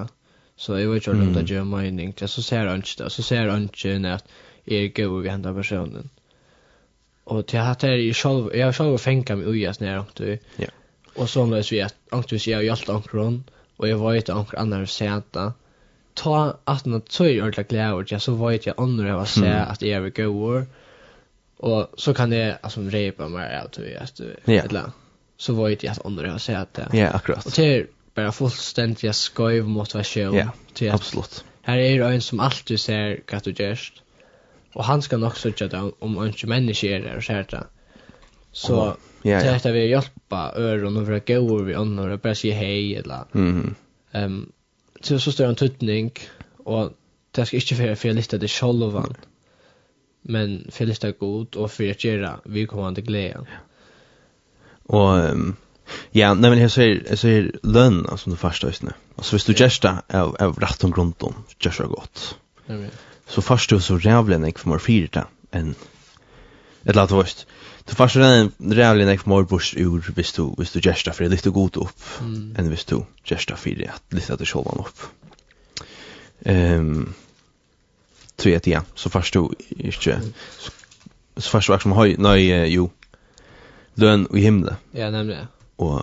[0.58, 3.54] så jeg vet ikke om det gjør mening, ja, så ser ønsken det, så ser
[3.54, 4.26] ønsken at
[4.68, 6.10] jeg er god i hendet personen.
[7.26, 10.72] Og til at jeg selv, jeg har selv fengt meg ui at nær ångtu, ja.
[11.16, 13.40] og så om det er at ångtu sier jeg har hjulpet ångkron,
[13.78, 15.52] og jeg vet at ångkron annar ser det,
[16.18, 19.82] ta at så är jag ordentlig glæver, jag så vet jeg andre har sett att
[19.82, 20.66] jag er god,
[21.58, 24.94] och så kan det alltså repa mig av tøy, at du, et eller annet
[25.38, 26.90] så var det att andra har sett det.
[26.94, 27.46] Ja, akkurat.
[27.46, 30.36] Och det är bara fullständiga skojv mot vad show.
[30.36, 31.46] Ja, yeah, absolut.
[31.62, 33.80] Här är det en som alltid ser vad du gör.
[34.74, 37.64] Och han ska nog söka det om en människa är där och ser det.
[38.52, 39.62] Så oh, yeah, yeah.
[39.64, 43.24] det vi hjälpa öron och våra gåor vi andra och bara säga hej eller.
[43.34, 43.76] Mm.
[44.12, 44.52] Ehm um,
[45.02, 46.12] så så står en tutning
[46.58, 46.94] och
[47.32, 49.00] det ska inte för för lite det själva.
[49.00, 49.14] Mm.
[50.22, 53.48] Men för lite god och för att göra vi kommer inte glädje
[54.90, 55.56] um,
[56.16, 58.96] ja, nei, men jeg säger jeg säger lønn, alltså det første høysene.
[59.18, 62.38] Altså, hvis du gjør det, av av rett om grunden, gesta gott.
[62.68, 62.90] Mm.
[63.28, 67.46] Så först du så rævlig rävlen jag för mer enn et eller annet vart.
[67.90, 71.04] Du først först rævlig enn jeg for mer bort ur hvis du hvis du gjør
[71.06, 72.56] det, for det litt godt opp mm.
[72.58, 74.80] enn hvis du gesta för det att lite att själva upp.
[74.80, 75.12] opp.
[76.46, 77.14] um,
[78.38, 80.22] tror jeg at, ja, så först du ikke,
[80.60, 80.72] så
[81.38, 82.90] så først du som har nej jo
[83.98, 84.76] lön i himlen.
[84.92, 85.48] Ja, nämligen.
[85.76, 86.02] Och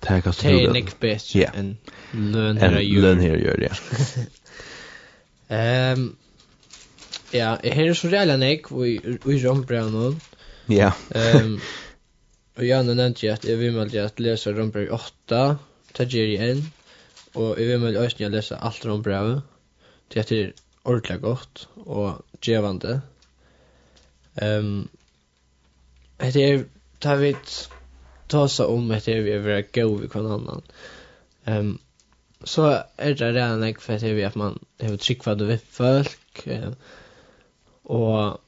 [0.00, 1.58] det kan stå Det är nick bättre yeah.
[1.58, 1.76] än
[2.10, 3.02] lön här gör.
[3.02, 3.74] Lön här gör, ja.
[5.48, 6.16] Ehm
[7.32, 8.90] Ja, jeg har så reelle nek i,
[9.24, 10.20] i Rombrand
[10.68, 10.92] Ja.
[11.14, 11.60] Ehm
[12.56, 15.56] og jeg har nevnt at jeg vil melde at lese Rombrand 8,
[15.96, 16.72] det gjør jeg en,
[17.34, 19.40] og jeg vil melde også at lese alt Rombrand.
[20.12, 20.52] Det er
[20.84, 23.00] ordentlig godt og gjevande.
[24.42, 24.88] Ehm
[26.20, 26.64] Det er
[27.02, 27.68] tar vi ta
[28.32, 30.62] tåsa om etter vi er vera gau vi kan annan.
[31.44, 31.72] Um,
[32.44, 36.46] så er det redan nek for etter vi at man har tryggvad og vipp folk,
[36.46, 36.72] eh,
[37.84, 38.40] og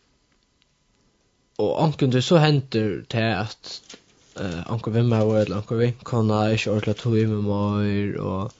[1.62, 3.74] og anken det så henter til at
[4.42, 7.42] eh anken vi med og eller anken vi kan ha ikke ordentlig to i med
[7.46, 8.52] meg og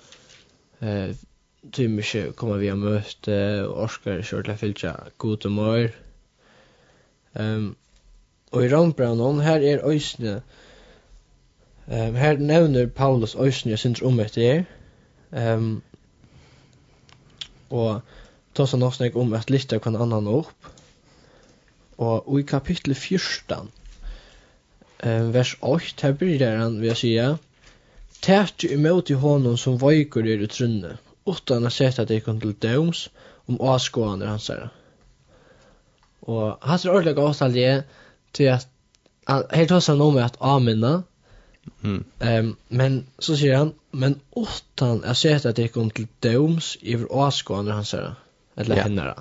[0.80, 1.14] eh
[1.72, 5.95] tymer ikke kommer vi å møte og orsker ikke ordentlig fyllt seg god til meg
[7.34, 7.74] um,
[8.55, 10.34] og i Rambrannon, her er øysene,
[11.86, 14.42] um, her nevner Paulus øysene jeg synes om etter
[15.32, 15.82] her, um,
[17.70, 18.02] og
[18.55, 20.70] ta seg nok snakk om at lytte kan annan opp,
[21.98, 23.66] og, og i kapittel 14,
[25.02, 27.16] um, vers 8, her blir han ved å si,
[28.24, 30.94] Tært imot i hånden som veikur er i trunne,
[31.28, 33.09] utan å sette deg til døms
[33.50, 34.70] om avskående hans herre.
[36.24, 37.98] Og hans er ordentlig avtallet
[38.35, 38.68] till att
[39.51, 41.03] helt har han om att amena.
[41.82, 42.05] Mm.
[42.20, 47.12] Um, men så säger han men åttan jag ser att det kom till doms över
[47.12, 48.14] åskån när han säger
[48.57, 48.89] eller yeah.
[48.89, 49.14] henne.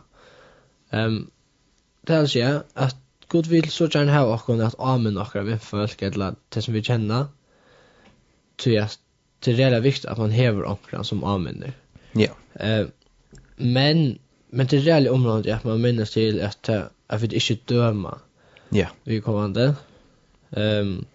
[0.90, 1.30] Ehm um,
[2.02, 2.96] det han säger att
[3.28, 6.84] Gud vill så gärna ha och att amen och vi folk eller det som vi
[6.84, 7.26] känner
[8.56, 9.00] till att
[9.40, 11.64] det är väldigt viktigt att man häver omkring som amen.
[12.12, 12.30] Ja.
[12.54, 12.86] Eh
[13.56, 16.70] men men det är väldigt området att man minns till att
[17.08, 18.18] att vi inte dömer
[18.74, 18.88] Ja.
[19.04, 19.76] Vi kommande.
[20.52, 21.06] Ehm um,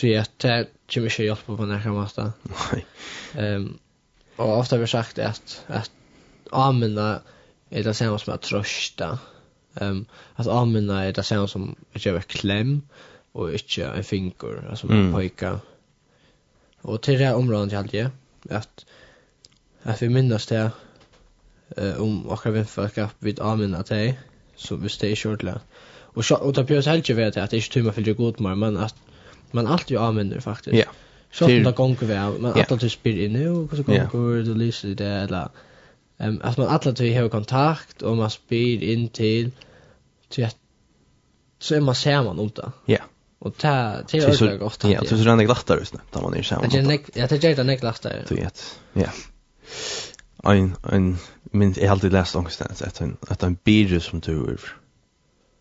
[0.00, 2.32] tror jag att det kommer inte hjälpa på den här måten.
[2.42, 2.86] Nej.
[3.34, 3.78] Ehm
[4.36, 5.90] och ofta har vi sagt att att
[6.50, 7.20] amena
[7.70, 9.18] är det samma som att trösta.
[9.74, 12.82] Ehm um, att använda är det samma som att göra kläm
[13.32, 15.12] och inte en finger alltså med mm.
[15.12, 15.60] pojka.
[16.80, 18.10] Och till det området jag alltid
[18.50, 18.86] att
[19.82, 20.70] att vi minnas det
[21.76, 24.14] eh om och även för att vi amena till
[24.56, 25.42] så visst det är kört
[26.14, 28.40] Och så och det behövs helt ju veta att det är inte tumma för god
[28.40, 28.94] mer men att
[29.50, 30.76] man alltid ju använder faktiskt.
[30.76, 30.84] Ja.
[31.32, 34.54] Så att det går väl men att det spyr in nu och så går det
[34.54, 35.48] lyser det eller
[36.18, 39.50] ehm att man alla till har kontakt och man spyr in till
[40.28, 40.56] till att
[41.58, 42.72] så är man samman om det.
[42.84, 42.98] Ja.
[43.38, 44.84] Och ta till det är gott.
[44.84, 46.00] Ja, så så den glattar just nu.
[46.10, 46.70] Tar man är samman.
[47.14, 48.24] Jag tar jag den glattar.
[48.28, 48.80] Du vet.
[48.92, 49.08] Ja.
[50.44, 54.56] Ein ein men jag har alltid läst någonstans att en att en bild som du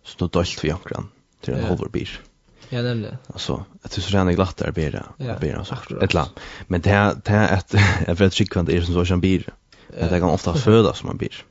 [0.07, 1.09] så då dolt vi ankran
[1.41, 1.67] till en ja.
[1.67, 2.21] halvor bir.
[2.69, 3.17] Ja, nämligen.
[3.27, 5.75] Alltså, att du så rena glatt där bera, ja, bera så.
[6.01, 6.27] Ett lam.
[6.67, 7.75] Men det här, det här att
[8.07, 9.53] jag vet inte kvant är som så som bir.
[9.87, 11.45] Men det kan ofta föda som en bir.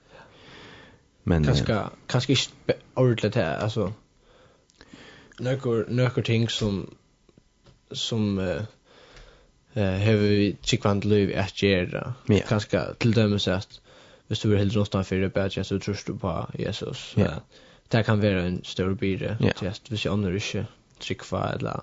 [1.23, 3.93] Men kanske kanske inte ordentligt här alltså
[5.39, 6.95] Nökor nökor ting som
[7.91, 11.47] som eh hevur vi chickvant löv göra.
[12.27, 12.41] gera.
[12.49, 13.81] Kanske till dömes att
[14.29, 17.13] hvis du er helt rundt för det bättre så tror du på Jesus.
[17.17, 17.41] Ja
[17.89, 18.95] det kan vara en stor
[19.41, 19.47] ja.
[19.47, 19.63] yeah.
[19.63, 20.67] just hvis jag annor inte
[21.01, 21.81] tryckva eller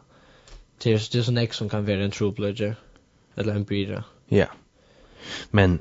[0.83, 2.75] det är det ek som kan vara en trobladger,
[3.35, 4.03] eller en byrå.
[4.29, 4.35] Ja.
[4.37, 4.49] Yeah.
[5.51, 5.79] Men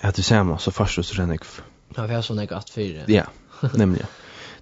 [0.00, 1.62] at du ser så fast så den jag.
[1.96, 3.02] Ja, vi har sån ek att fyra.
[3.08, 3.24] Ja,
[3.74, 4.04] nemlig.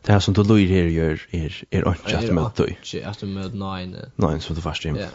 [0.06, 3.06] Det här som du lurer her gjør, er, här gör är är inte att ikke
[3.06, 4.10] at du møter nøyne.
[4.16, 4.40] nej.
[4.40, 5.08] som du først fast Ja.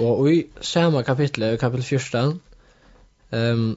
[0.00, 2.40] Og i samme kapittel, kapittel 14,
[3.32, 3.76] um,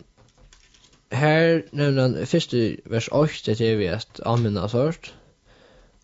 [1.15, 5.13] her nevner han første vers 8, det er vi at anminna sort,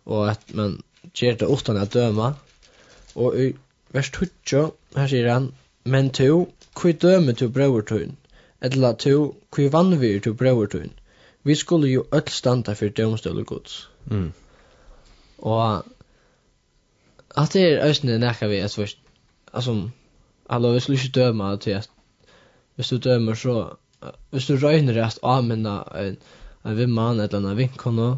[0.06, 0.80] og at man
[1.14, 2.34] gjør det utan å døma,
[3.16, 3.54] Og i
[3.92, 5.52] vers 20, her sier han,
[5.84, 8.18] Men to, hvor dømer to brøvertøyen?
[8.62, 10.94] Eller to, hvor vannvir to brøvertøyen?
[11.44, 13.90] Vi skulle jo öll standa fyrir dømstøl gods.
[14.06, 14.34] Mm.
[15.38, 15.86] Og
[17.38, 18.86] at det er østene nekka vi, at vi,
[19.54, 19.90] altså,
[20.50, 21.90] allo, vi skulle ikke døme til at
[22.76, 23.76] hvis du dømer så
[24.32, 26.18] hvis du røyner at avminna en,
[26.66, 28.16] en vimman eller en vinkona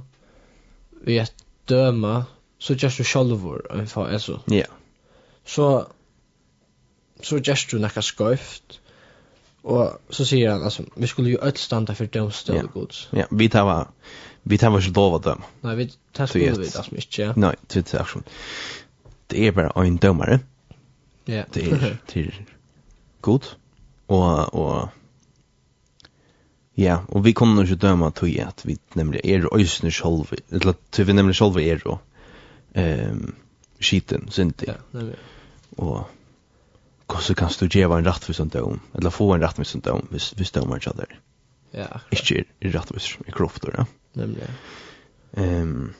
[1.04, 2.24] vi et døma,
[2.60, 4.40] så gjørs du sjolvor en fa eso.
[4.52, 4.70] Ja.
[5.44, 5.68] Så
[7.24, 8.80] så gjørs du nekka skøyft,
[9.64, 12.64] og så sier han, altså, vi skulle jo öll standa for dømstøv ja.
[12.74, 13.06] gods.
[13.16, 13.92] Ja, vi tar var,
[14.44, 15.38] vi tar var ikke lova å.
[15.64, 17.36] Nei, vi tar skulle vi, altså, ikke, ja.
[17.40, 18.34] Nei, det er akkurat.
[19.32, 20.42] Det er bare en dømare.
[21.32, 21.46] Ja.
[21.54, 22.34] Det er, til
[23.24, 23.54] god,
[24.12, 24.90] og, og,
[26.80, 31.08] Ja, og vi kunne ikke døme til at vi nemlig er øysene selv, eller til
[31.08, 32.00] vi nemlig selv er og
[32.76, 33.36] um,
[33.80, 35.16] skiten, synd Ja, nemlig.
[35.78, 36.08] Og
[37.08, 39.86] hvordan kan du gjøre en rett for sånn døm, eller få en rett for sånn
[39.86, 41.18] døm, hvis, hvis dømer ikke der.
[41.74, 42.32] Ja, akkurat.
[42.32, 43.86] Ikke er rett for i kropp, ja.
[44.18, 44.48] Nemlig.
[45.38, 45.94] Um,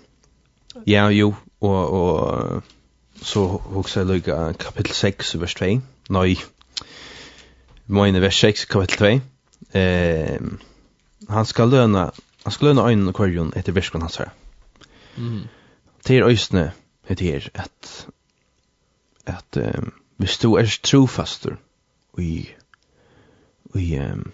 [0.90, 3.46] ja, jo, og, og så
[3.76, 5.70] hokser jeg lykka kapittel 6, vers 2.
[6.14, 6.34] Nei,
[7.94, 9.33] Mine vers 6, kapittel 2
[9.74, 10.40] eh,
[11.30, 12.10] han skal løna
[12.44, 14.34] han skal løna øynene og korjon etter virkon hans her.
[15.18, 15.48] Mm.
[16.04, 16.72] Til øysene
[17.08, 18.08] heter her at
[19.26, 21.56] at um, hvis du er trofastur
[22.18, 22.50] i
[23.76, 24.32] i um,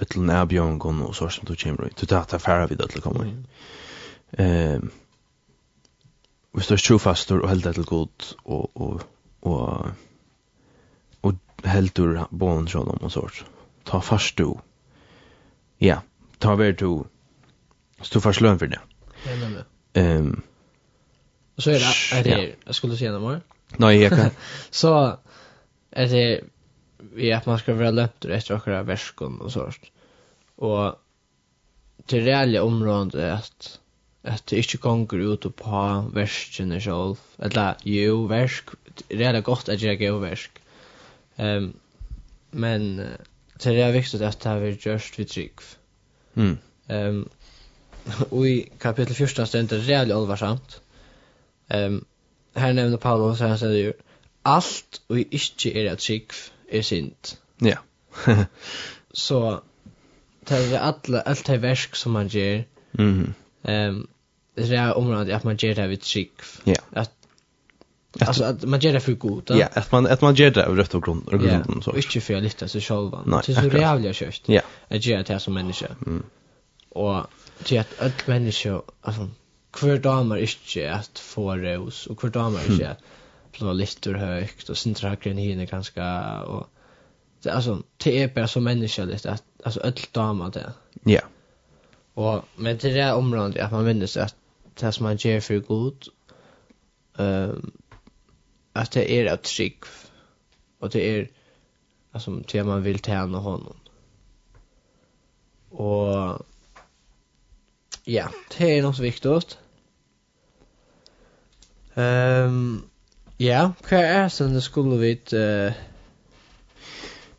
[0.00, 3.24] etter næbjørngon og sånn som du kommer i, du tar ta færre vid etl kommer
[3.24, 3.32] i.
[4.38, 4.90] Um,
[6.52, 9.02] hvis du er trofastur og held etl god og, og,
[9.42, 9.90] og,
[11.22, 13.55] og heldur bånd sånn og sånt
[13.86, 14.54] ta fast du.
[15.78, 16.02] Ja,
[16.38, 17.04] ta ver du.
[18.00, 18.80] Så du får slön för det.
[19.92, 20.42] Ehm.
[21.58, 23.42] Så är det är det jag skulle säga något.
[23.76, 24.30] Nej, jag kan.
[24.70, 25.18] så
[25.90, 26.40] är det
[26.98, 29.80] vi att man ska vara löpt efter några verskon och sånt.
[30.56, 30.94] Och
[32.06, 33.80] till reella området är att
[34.22, 37.16] att det inte konger ut på versken själv.
[37.38, 38.64] Eller jo, versk,
[39.08, 40.50] det är gott att jag gör versk.
[41.36, 41.72] Ehm um,
[42.50, 43.06] men
[43.58, 45.66] så det er viktig at det har vi gjørst vid trygg.
[46.34, 46.58] Mm.
[46.88, 47.28] Um,
[48.30, 50.80] och i kapitel 14 ständer det rejält allvarsamt.
[51.74, 52.04] Um,
[52.54, 53.92] här nämner Paulus, han säger ju,
[54.42, 56.30] allt och inte är att trygg
[56.68, 57.40] är sint.
[57.58, 57.78] Ja.
[59.12, 59.60] så
[60.48, 62.64] det är alla, allt det verk som man gör.
[62.98, 63.34] Mm.
[63.62, 64.06] Um,
[64.54, 66.32] det är området att man gör det vid trygg.
[66.64, 66.76] Ja.
[66.92, 67.15] Att
[68.20, 69.50] Alltså att man gör det för gott.
[69.50, 71.96] Ja, att man att man gör det av rätt och grund och grunden så.
[71.96, 73.42] Inte för lite så själva.
[73.46, 74.42] Det är så jävla kört.
[74.46, 74.60] Ja.
[74.88, 75.86] Att göra det som människa.
[76.06, 76.22] Mm.
[76.88, 77.26] Och
[77.64, 79.28] till att öll människor alltså
[79.72, 82.98] kvar damer inte att få ros och kvar damer inte att
[83.58, 86.04] blå listor högt och sintra grön henne ganska
[86.42, 86.66] och
[87.42, 90.72] det alltså det är bara som människa lite att alltså öll damer det.
[91.04, 91.20] Ja.
[92.14, 94.34] Och men till det området att man minns att
[94.80, 96.08] det som man gör för gott
[97.18, 97.70] ehm
[98.76, 99.84] att det är att skick
[100.78, 101.28] och det är
[102.12, 103.76] alltså till man vill tjäna honom.
[105.70, 106.42] Och
[108.04, 109.58] ja, det är något viktigt.
[111.94, 112.84] Ehm um,
[113.38, 115.72] ja, hva er sen det skulle vi uh,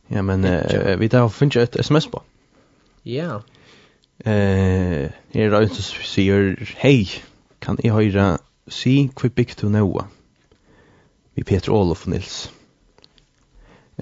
[0.10, 2.22] Ja, men uh, vi tar finnes et sms på.
[3.04, 3.42] Ja.
[4.26, 7.10] Eh, uh, her er det som sier, hei,
[7.62, 10.08] kan jeg høre, si hvor bygd du noe?
[11.38, 12.52] vi Peter Olof og Nils.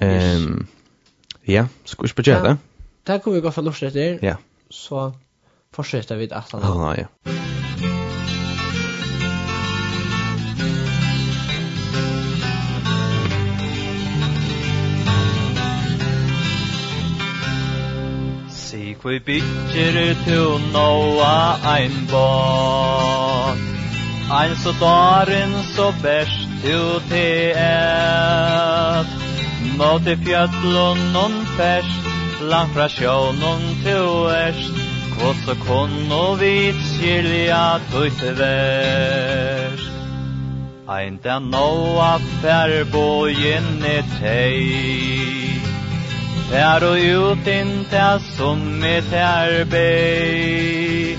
[0.01, 0.67] Ehm
[1.47, 2.57] ja, skal vi spørre det?
[3.07, 4.19] det kommer vi gå för lust etter.
[4.21, 4.35] Ja.
[4.69, 5.13] Så
[5.73, 6.95] fortsetter vi att använda.
[6.95, 7.07] Ja, ja.
[18.49, 23.59] Sig kvar bytjer tu noa ein bot
[24.31, 29.09] Ein så daren så best uti et
[30.07, 32.01] i fjötlun non fest
[32.41, 34.71] Langt fra sjånun tu est
[35.15, 39.91] Kvot så kunn og vit skilja tuit versk
[40.87, 44.63] Ein da noa fer bojen i tei
[46.49, 47.47] Fær og ut
[47.91, 51.17] ta som i tær bei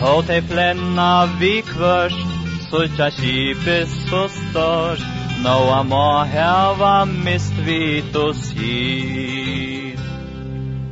[0.00, 2.29] Tå te flenna vi kvørst
[2.70, 10.02] søkja skipet så størst Noa må heva mist vit og skip.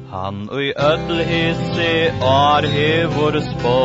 [0.09, 1.91] Han ui ödl hisse
[2.25, 3.77] ar hevor spå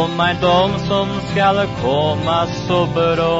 [0.00, 3.32] Om ein dom som skal komma så bra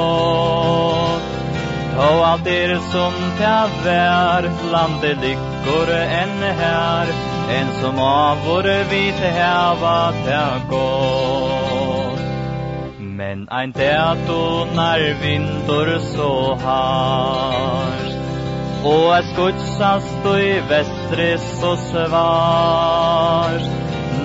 [2.08, 7.12] Og alt er som ta vær Landet ligger enn her.
[7.58, 11.69] En som av våre vite heva ta gått
[13.20, 18.12] Men ein teato när vindur så hars
[18.84, 23.66] Og er skutsast og i vestri så svars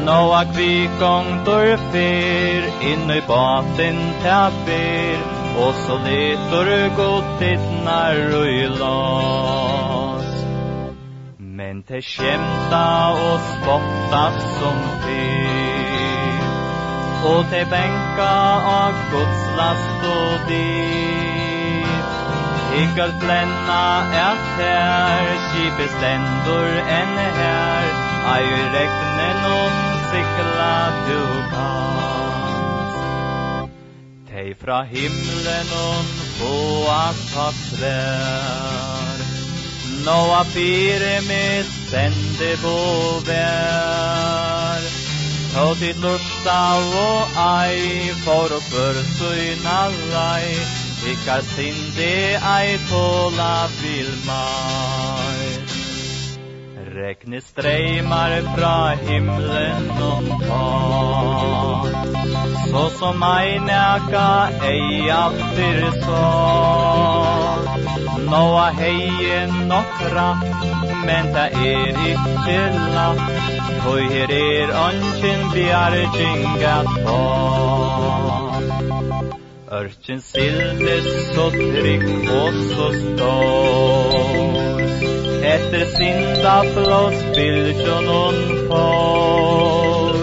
[0.06, 5.20] Nå er kvikongtor fyr inn i batin tapir.
[5.66, 10.46] Og så litor godtit när ui las.
[11.38, 12.86] Men te skjemta
[13.28, 14.24] og spotta
[14.60, 15.85] som fyr
[17.26, 18.34] og te benka
[18.72, 22.12] av Guds last og dit.
[22.76, 23.84] Ikkar flenna
[24.26, 27.86] et her, kipet stendur enn her,
[28.26, 29.74] Ai rekne om
[30.10, 31.22] sikla du
[31.52, 31.86] kast
[34.32, 36.06] Tei fra himlen on
[36.40, 36.58] få
[37.30, 37.48] ta
[37.78, 39.20] trær,
[40.06, 42.78] Noa pire med sende bo
[43.30, 44.55] vær.
[45.56, 46.56] Ta tid lusta
[47.00, 49.78] og ei, for å føre søgna
[50.12, 50.50] rei,
[51.06, 55.48] Ikkar sindi ei tåla vil mai.
[56.96, 61.96] Rekne streimar fra himlen om tak
[62.72, 64.30] Så som ei næka
[64.72, 66.26] ei aftir så,
[68.32, 69.40] Nåa heie
[69.72, 70.30] nokra,
[71.06, 72.62] men ta er ikkje
[72.96, 77.18] latt, Tøy her er ønsken bjarging at få
[79.80, 82.06] Ørkin silnes så trygg
[82.38, 84.58] og så stor.
[85.54, 90.20] Etter sinda flås bildjon on får.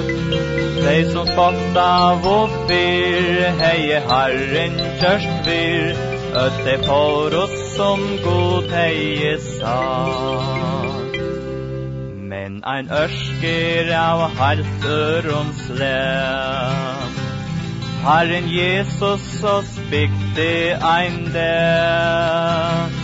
[0.82, 1.88] Dei som spotta
[2.24, 6.02] fyr Heie harren kjørst fyr.
[6.46, 10.81] Øtte for oss som god heie sang
[12.62, 17.16] ein ørsker av halter om slem.
[18.02, 23.00] Herren Jesus oss bygde ein der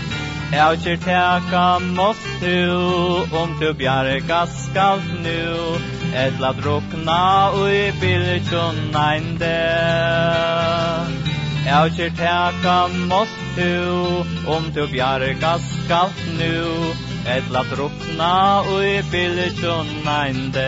[0.49, 5.77] Jeg kjer teka måst du, om du bjerga skal nu,
[6.17, 11.38] etla drukna ui biljon ein der
[11.69, 16.95] Ævkjer teka måst du, om du bjarga skalt nu,
[17.29, 20.65] etla drukna ui bildsjon neinde.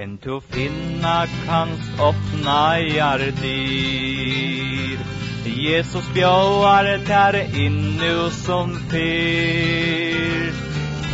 [0.00, 3.38] En du finna kanst oppna jardir,
[5.46, 10.52] Jesus bjóar tær innu som fyr.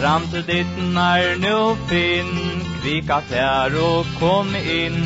[0.00, 2.36] Fram til ditt nær nu finn,
[2.80, 5.02] kvika tær og kom inn,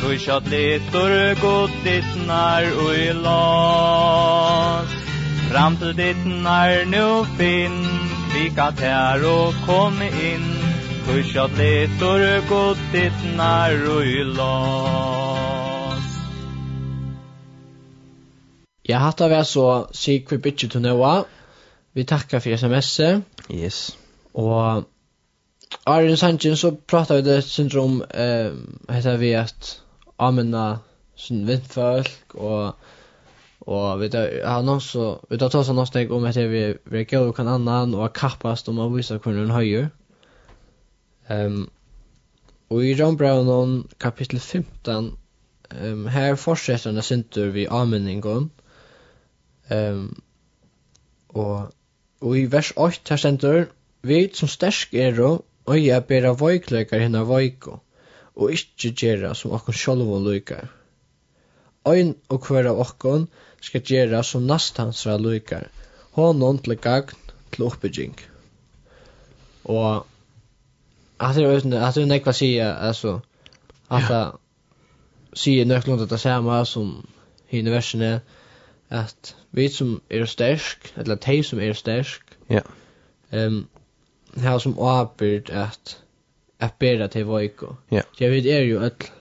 [0.00, 4.90] Tui sjat litur god ditt nær ui las.
[5.48, 7.78] Fram til ditt nær nu finn
[8.34, 10.44] Vika tær og kom inn.
[11.06, 14.66] Tui sjat litur god ditt nær ui las.
[18.86, 19.66] Ja, hatt av jeg så
[19.96, 21.24] Sigfrid Bitsi Tunewa
[21.96, 23.96] Vi takkar for sms-et Yes.
[24.34, 24.84] Og
[25.86, 28.52] Arjen Sanchin så pratar vi det syndrom eh,
[28.88, 29.85] heter vi att
[30.16, 30.78] använda
[31.16, 32.74] sin vindfolk och
[33.58, 37.32] och vet du han också vet att ta sig steg om att vi vi går
[37.32, 39.90] kan annan och kappast om att visa hur den höjer.
[41.26, 41.70] Ehm um,
[42.68, 45.18] och i John Brown kapitel 15
[45.70, 48.50] ehm um, här fortsätter den syntur vi användningen.
[49.68, 50.20] Ehm um,
[51.26, 51.72] och
[52.18, 53.68] och i vers 8 här syntur
[54.02, 57.78] vi som stärsk är då och jag ber av vojklökar hinna vojko
[58.36, 60.68] og ikkje gjera som okkon sjálvun lykar.
[61.86, 63.28] Ein og hver av okkon
[63.64, 65.68] skal gjera som nastansra lykar,
[66.18, 67.16] honom til gagn
[67.54, 68.16] til oppbygging.
[69.64, 70.06] Og
[71.20, 73.18] at det er nekva sige, altså,
[73.90, 74.32] at det
[75.34, 77.08] sige nøklund at det samme som
[77.50, 78.20] i universen
[78.90, 82.60] at vi som er stersk, eller de som er stersk, ja.
[83.32, 83.68] um,
[84.36, 86.02] har som åbyrd at
[86.58, 87.76] att bära till Voiko.
[87.88, 88.02] Ja.
[88.18, 89.12] Så jag vet är ju att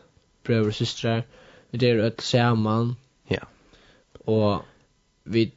[0.43, 1.23] bröder och systrar,
[1.69, 2.95] vi är att samman.
[3.27, 3.39] Ja.
[4.25, 4.61] Och
[5.23, 5.51] vi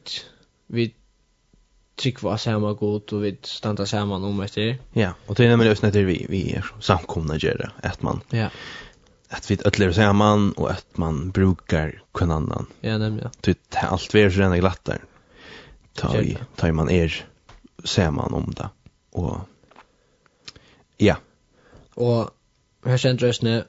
[0.67, 0.93] vi
[1.95, 4.77] tycker vad samma gott och vi stannar samman om efter.
[4.93, 8.21] Ja, och det är nämligen just när vi vi är samkomna gör det man.
[8.29, 8.49] Ja.
[9.29, 12.65] Att vi alla är samman och att man brukar kun annan.
[12.81, 13.29] Ja, nämligen.
[13.41, 15.03] Det allt vi är så rena glattar.
[15.93, 17.25] Ta i, ta i man er
[17.83, 18.69] samman om det.
[19.11, 19.37] Och
[20.97, 21.15] ja,
[21.99, 22.33] og
[22.85, 23.63] her sender østene,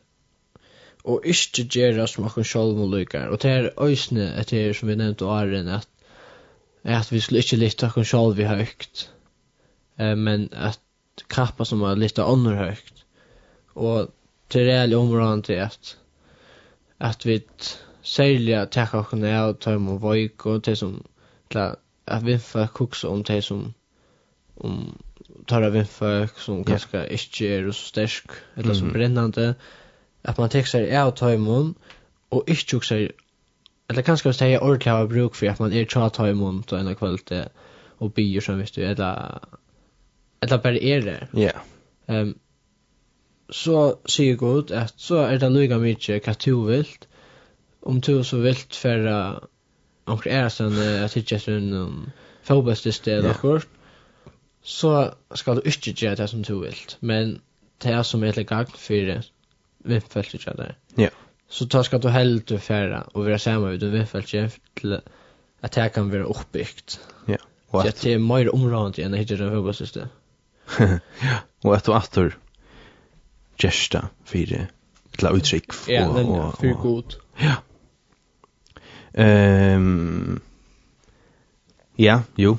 [1.05, 3.31] og ikke gjøre som akkur sjolv og lykker.
[3.33, 5.89] Og det er østene etter som vi nevnte åren, at,
[6.85, 9.07] at vi skulle ikke lytte akkur sjolv i høyt,
[9.99, 10.81] eh, men at
[11.31, 13.05] kappa som var lytte ånder høyt.
[13.75, 14.13] Og
[14.51, 15.97] til reelle områden til at,
[17.01, 17.41] at vi
[18.03, 20.97] særlig takka akkur av tøym og voik og til som,
[21.51, 21.77] til
[22.07, 23.73] at vi får kukse om til som,
[24.57, 25.01] om
[25.49, 29.55] tar av folk som kanskje ikke er så sterk, eller som brennande,
[30.25, 31.75] at man tek seg av tøymon,
[32.31, 33.09] og ikke tok seg,
[33.91, 36.81] eller kanskje hvis det er ordentlig av bruk for at man er tja tøymon til
[36.81, 37.51] en av kvalitet,
[38.01, 39.41] og byer som visst du, eller,
[40.43, 41.19] eller bare er det.
[41.37, 41.57] Ja.
[42.09, 42.35] Um,
[43.51, 47.09] så sier god at så er det lyga mykje hva du vilt,
[47.83, 49.11] om du så vilt for
[50.11, 52.01] omkring er sånn at ikke er sånn um,
[52.47, 53.37] fotballstiste eller yeah.
[53.39, 53.80] akkurat,
[54.63, 57.41] så skal du ikke gjøre det som du vil, men
[57.83, 59.23] det som er til gang for
[59.89, 60.75] vindfeltet ikke det.
[60.99, 61.09] Ja.
[61.49, 65.01] Så da skal du heldig fære og være sammen med vindfeltet til
[65.63, 67.01] at det kan være oppbyggt.
[67.29, 67.41] Ja.
[67.73, 70.09] Og at det er mer området enn jeg hittir det hovedsyste.
[70.81, 72.37] ja, og at du atter
[73.61, 74.69] gesta fyrir
[75.19, 77.19] til uttrykk og, ja, den, ja, fyrir god.
[77.41, 77.57] Ja.
[79.19, 80.41] Ehm um,
[81.99, 82.57] ja, jo,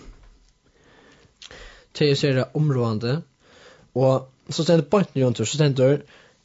[1.93, 3.21] til er det områdende,
[3.95, 5.97] og så stender bant nye så stender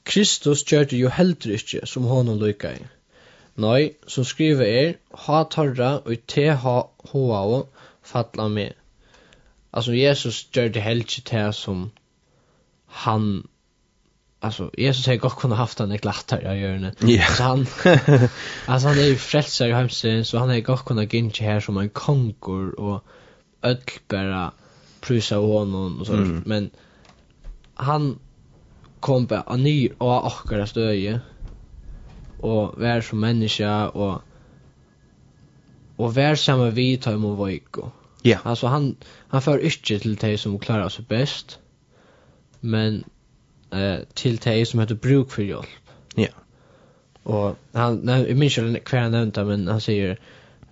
[0.05, 2.85] Kristus gjør det jo heller ikke som hånden lykker i.
[3.57, 4.93] Nei, som skriver er,
[5.27, 6.77] ha tarra og te ha
[7.11, 7.69] hoa og
[8.05, 8.77] fatla med.
[9.73, 11.91] Altså, Jesus gjør det heller ikke til som
[12.87, 13.45] han
[14.43, 16.93] alltså Jesus har gott kunnat haft en glattar jag gör nu.
[17.03, 17.35] Yeah.
[17.35, 17.67] Så han
[18.67, 21.61] alltså han är ju frälsare i hemsen så han har gott kunna gå in här
[21.61, 23.05] som en konkur och
[23.63, 24.53] öll bara
[25.07, 26.43] prisa honom och så mm.
[26.47, 26.71] men
[27.75, 28.19] han
[29.01, 31.21] kom på en ny och akkurat stöje
[32.41, 34.23] och vär som människa och
[35.97, 37.91] och vär samma vi tar emot vojko.
[38.23, 38.31] Ja.
[38.31, 38.47] Yeah.
[38.47, 38.97] Alltså han
[39.29, 41.59] han för inte till dig som klarar sig bäst.
[42.61, 43.05] Men
[43.71, 45.67] eh till dig som heter bruk för hjälp.
[46.15, 46.23] Ja.
[46.23, 46.35] Yeah.
[47.23, 50.19] Och han när jag minns inte kvar nämnda men han säger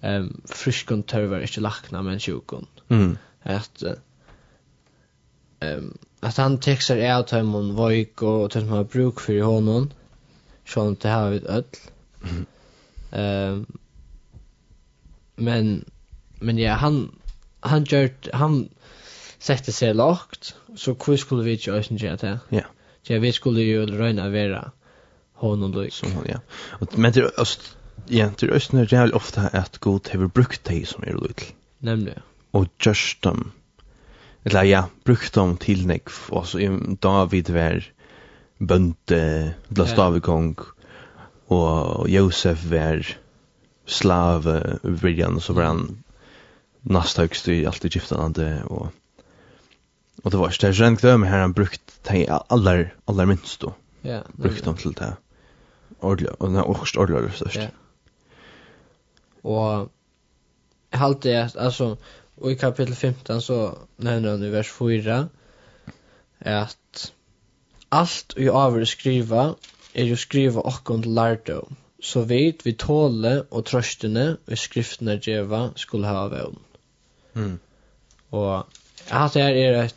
[0.01, 2.67] ehm um, friskon är inte lackna men sjukon.
[2.89, 3.19] Mm.
[3.43, 3.83] Att
[5.61, 9.41] um, att han textar är att han hon vojk och att han har bruk för
[9.41, 9.91] honom
[10.67, 11.65] så han inte har ett öll
[13.13, 13.67] um,
[15.37, 15.85] men
[16.41, 17.11] men ja han
[17.61, 18.69] han gjort han
[19.39, 22.65] sette seg lagt så hur skulle vi ju ösen göra det ja.
[23.03, 24.71] Ja vi skulle ju röna vara
[25.33, 26.41] honom då så hon ja.
[26.81, 27.77] Och men det öst
[28.07, 31.45] ja det östner jävligt ofta att god har brukt dig som är lite
[31.79, 33.53] nämligen och just dem um,
[34.45, 36.61] eller ja, brukt dem til nek, og så
[37.03, 37.85] David var
[38.61, 39.21] bønte,
[39.77, 40.57] la av kong,
[41.53, 43.05] og Josef var
[43.87, 45.83] slave, virjan, så var han
[46.85, 48.93] nast høgst i alt i giftanande, og,
[50.23, 53.75] og det var ikke det rengt døme her han brukt de aller, aller minst då,
[54.05, 55.15] ja, brukt dem til det
[56.05, 57.57] ordelig, og den er også ordelig størst.
[57.57, 57.69] Ja.
[59.45, 59.91] Og
[60.93, 61.97] jeg halte, altså,
[62.41, 63.59] Og i kapittel 15 så
[63.99, 65.29] nevner han i vers 4
[66.41, 67.13] at
[67.95, 69.45] alt vi avre skriva
[69.95, 71.77] er jo skriva okkon til lärdom.
[72.03, 76.59] Så vet vi tåle og trøstene vi skriftene djeva skulle ha vän.
[77.35, 77.59] Mm.
[78.31, 78.67] Och
[79.09, 79.91] jag hade er är jeg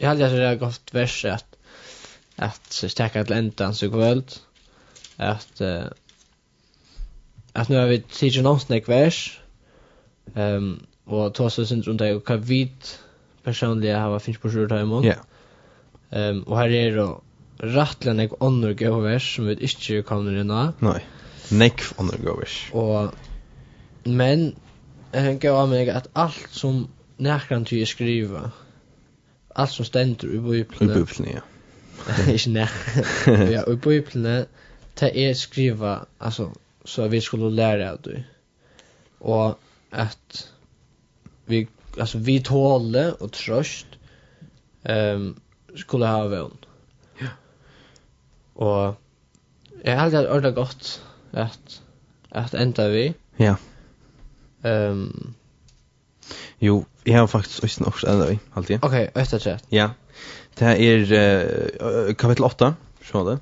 [0.00, 1.46] jag hade er et godt vers att
[2.38, 4.40] att stäcka till enda så kvöld
[5.18, 5.90] at uh,
[7.54, 9.40] at nu har vi tidsi någonsin vers
[10.36, 12.66] ehm um, og ta seg sin rundt deg, og hva vi
[13.46, 15.18] personlig jeg har finnes på sjur time Ja.
[16.12, 17.08] Ehm og her er det
[17.74, 20.76] rettelig nek ånder gåvers som vi ikke kommer inn av.
[20.84, 21.00] Nei,
[21.50, 22.60] nek ånder gåvers.
[22.72, 23.12] Og,
[24.06, 24.52] men,
[25.12, 26.86] jeg gav av meg at alt som
[27.18, 28.50] nærkant til jeg skriver,
[29.56, 30.92] alt som stender i bøyplene.
[30.92, 31.44] I bøyplene, ja.
[32.36, 32.76] ikke nek.
[33.56, 34.36] ja, i bøyplene,
[35.00, 36.50] det er skriver, altså,
[36.84, 38.22] så vi skulle lære av det.
[39.20, 39.58] Og
[39.92, 40.46] at
[41.48, 41.66] vi
[41.98, 43.86] alltså vi tåle och tröst
[44.84, 45.40] ehm um,
[45.76, 46.56] skulle ha vän.
[47.18, 47.28] Ja.
[48.54, 48.94] Och
[49.84, 51.82] jag har det ordentligt gott att
[52.30, 53.14] att ända vi.
[53.36, 53.56] Ja.
[54.62, 55.34] Ehm um,
[56.60, 58.78] Jo, jeg har faktisk også nok enda vi, alltid.
[58.82, 59.58] Ok, etter tre.
[59.72, 59.90] Ja.
[60.58, 61.04] Det er
[61.78, 63.38] uh, kapittel 8, så det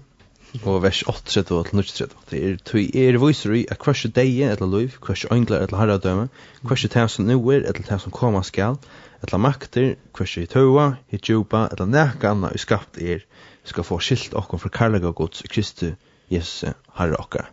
[0.64, 1.82] og vers 8 til 9
[2.30, 6.28] Det er tui er viser i at kvørsu deie etla loiv, kvørsu ønglar etla herradøme,
[6.66, 8.78] kvørsu tæv som nu er etla tæv som koma skal,
[9.24, 13.24] etla makter, kvørsu i tøva, i djupa, etla næka anna i skapt er,
[13.64, 15.92] skal få skilt okkom fra karlaga gods i Kristu,
[16.30, 17.50] Jesus, herre okkar.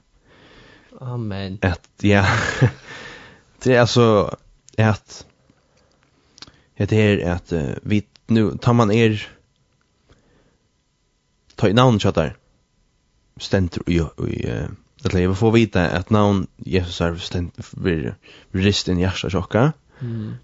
[1.01, 1.58] Amen.
[1.62, 2.26] At, ja,
[3.64, 4.30] det er altså
[4.78, 5.26] at,
[6.78, 9.18] at det er at uh, vi, nu, tar man er,
[11.58, 12.36] ta i navn kjattar,
[13.43, 14.41] stendur i, i
[15.03, 18.13] Eller jeg vil få vite at navn Jesus er stendur vir
[18.55, 19.71] rist inn hjersta tjokka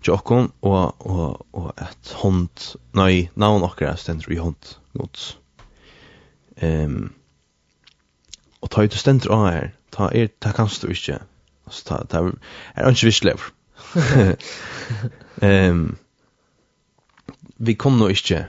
[0.06, 5.34] tjokkon og, og, og et hånd nei, navn okkara er stendt i hånd gods
[6.64, 7.10] um,
[8.62, 11.20] og ta ut og stendt av her ta er, ta kanst du ikke
[11.68, 12.24] altså, ta, ta
[12.76, 13.52] er ikke visslever
[15.44, 15.90] um,
[17.60, 18.46] vi kom nå ikke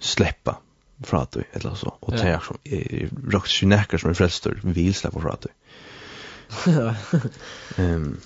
[0.00, 0.56] sleppa
[1.04, 1.94] fra du, eller så.
[2.00, 2.58] Og det er som,
[3.34, 5.48] rakt ikke nekker som er frelster, vil slippe fra du.
[7.78, 8.20] um,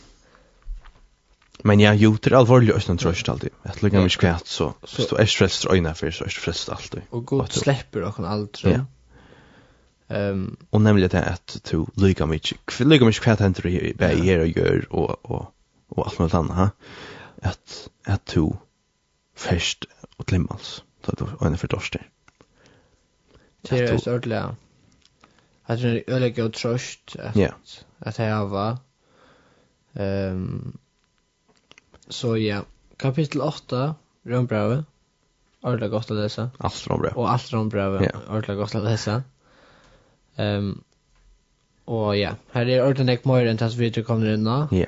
[1.64, 3.52] men ja, jo, det er alvorlig øyne trøst alltid.
[3.64, 6.34] Jeg lukker meg ikke kvæt, så så hvis du er frelster øyne for, så er
[6.34, 7.06] du frelst alltid.
[7.10, 8.70] Og god og slipper dere aldri.
[8.70, 8.84] Ja.
[10.30, 13.92] Um, og nemlig det at du lykker meg ikke, lykker meg ikke kvæt henter du
[13.98, 15.46] bare gjør og gjør, og, og,
[15.90, 16.68] og alt mulig annet, ha?
[17.44, 18.56] at, at du
[19.36, 19.86] først
[20.18, 22.04] og glimmels, da du øyne for dørster.
[23.68, 24.56] Det är så ordentligt.
[25.64, 28.76] Att det är öliga och tröst att att jag var.
[29.92, 30.78] Ehm
[32.08, 32.62] så ja,
[32.96, 34.84] kapitel 8, Rombrave.
[35.60, 36.50] Ordla gott att läsa.
[36.58, 37.10] Allt bra.
[37.14, 38.10] Och allt Rombrave.
[38.12, 38.36] Ja.
[38.36, 39.22] Ordla gott att läsa.
[40.36, 40.82] Ehm
[41.84, 44.68] och ja, här är ordentligt mer än tas vi till kommer in då.
[44.70, 44.86] Ja.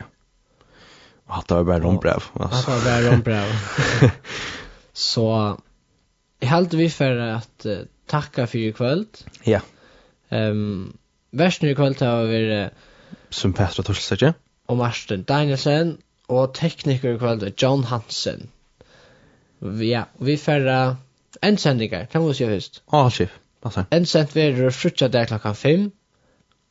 [1.26, 2.22] Att det var bara Rombrave.
[2.32, 2.70] Alltså.
[2.70, 3.52] Att det var bara Rombrave.
[4.92, 5.56] så
[6.38, 7.66] Jag hade vi för att
[8.06, 9.06] tacka för i kväll.
[9.44, 9.60] Ja.
[10.28, 10.96] Ehm um,
[11.30, 12.68] Värsten i kväll har vi
[13.30, 14.34] som Petra Torstad
[14.66, 15.98] og Marsten Danielsen
[16.28, 18.48] og tekniker i John Hansen.
[19.60, 20.96] Ja, vi färra
[21.42, 21.56] en
[22.06, 22.82] kan vi se först.
[22.92, 23.30] Ja, chef.
[23.60, 23.86] Passar.
[23.90, 24.04] En
[24.34, 25.90] verður frutja där klukkan 5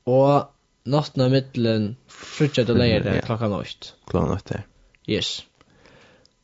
[0.05, 0.47] og
[0.85, 3.21] natten av mittlen frutja då ja.
[3.21, 3.67] klockan 8.
[4.07, 4.61] Klockan 8.
[5.07, 5.45] Yes.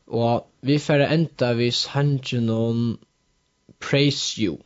[0.08, 2.98] Og vi færre enda vi sangen
[3.80, 4.58] Praise You.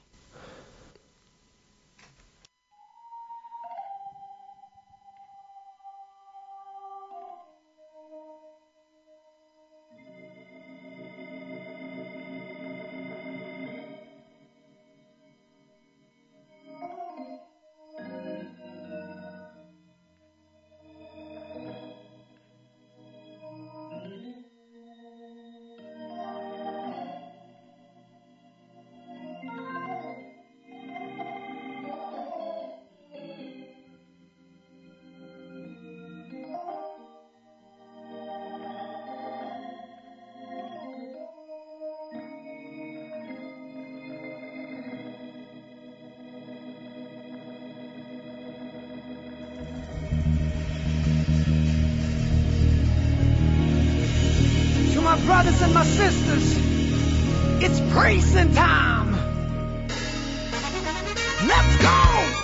[57.68, 59.11] It's praising time.
[61.47, 62.34] Let's go.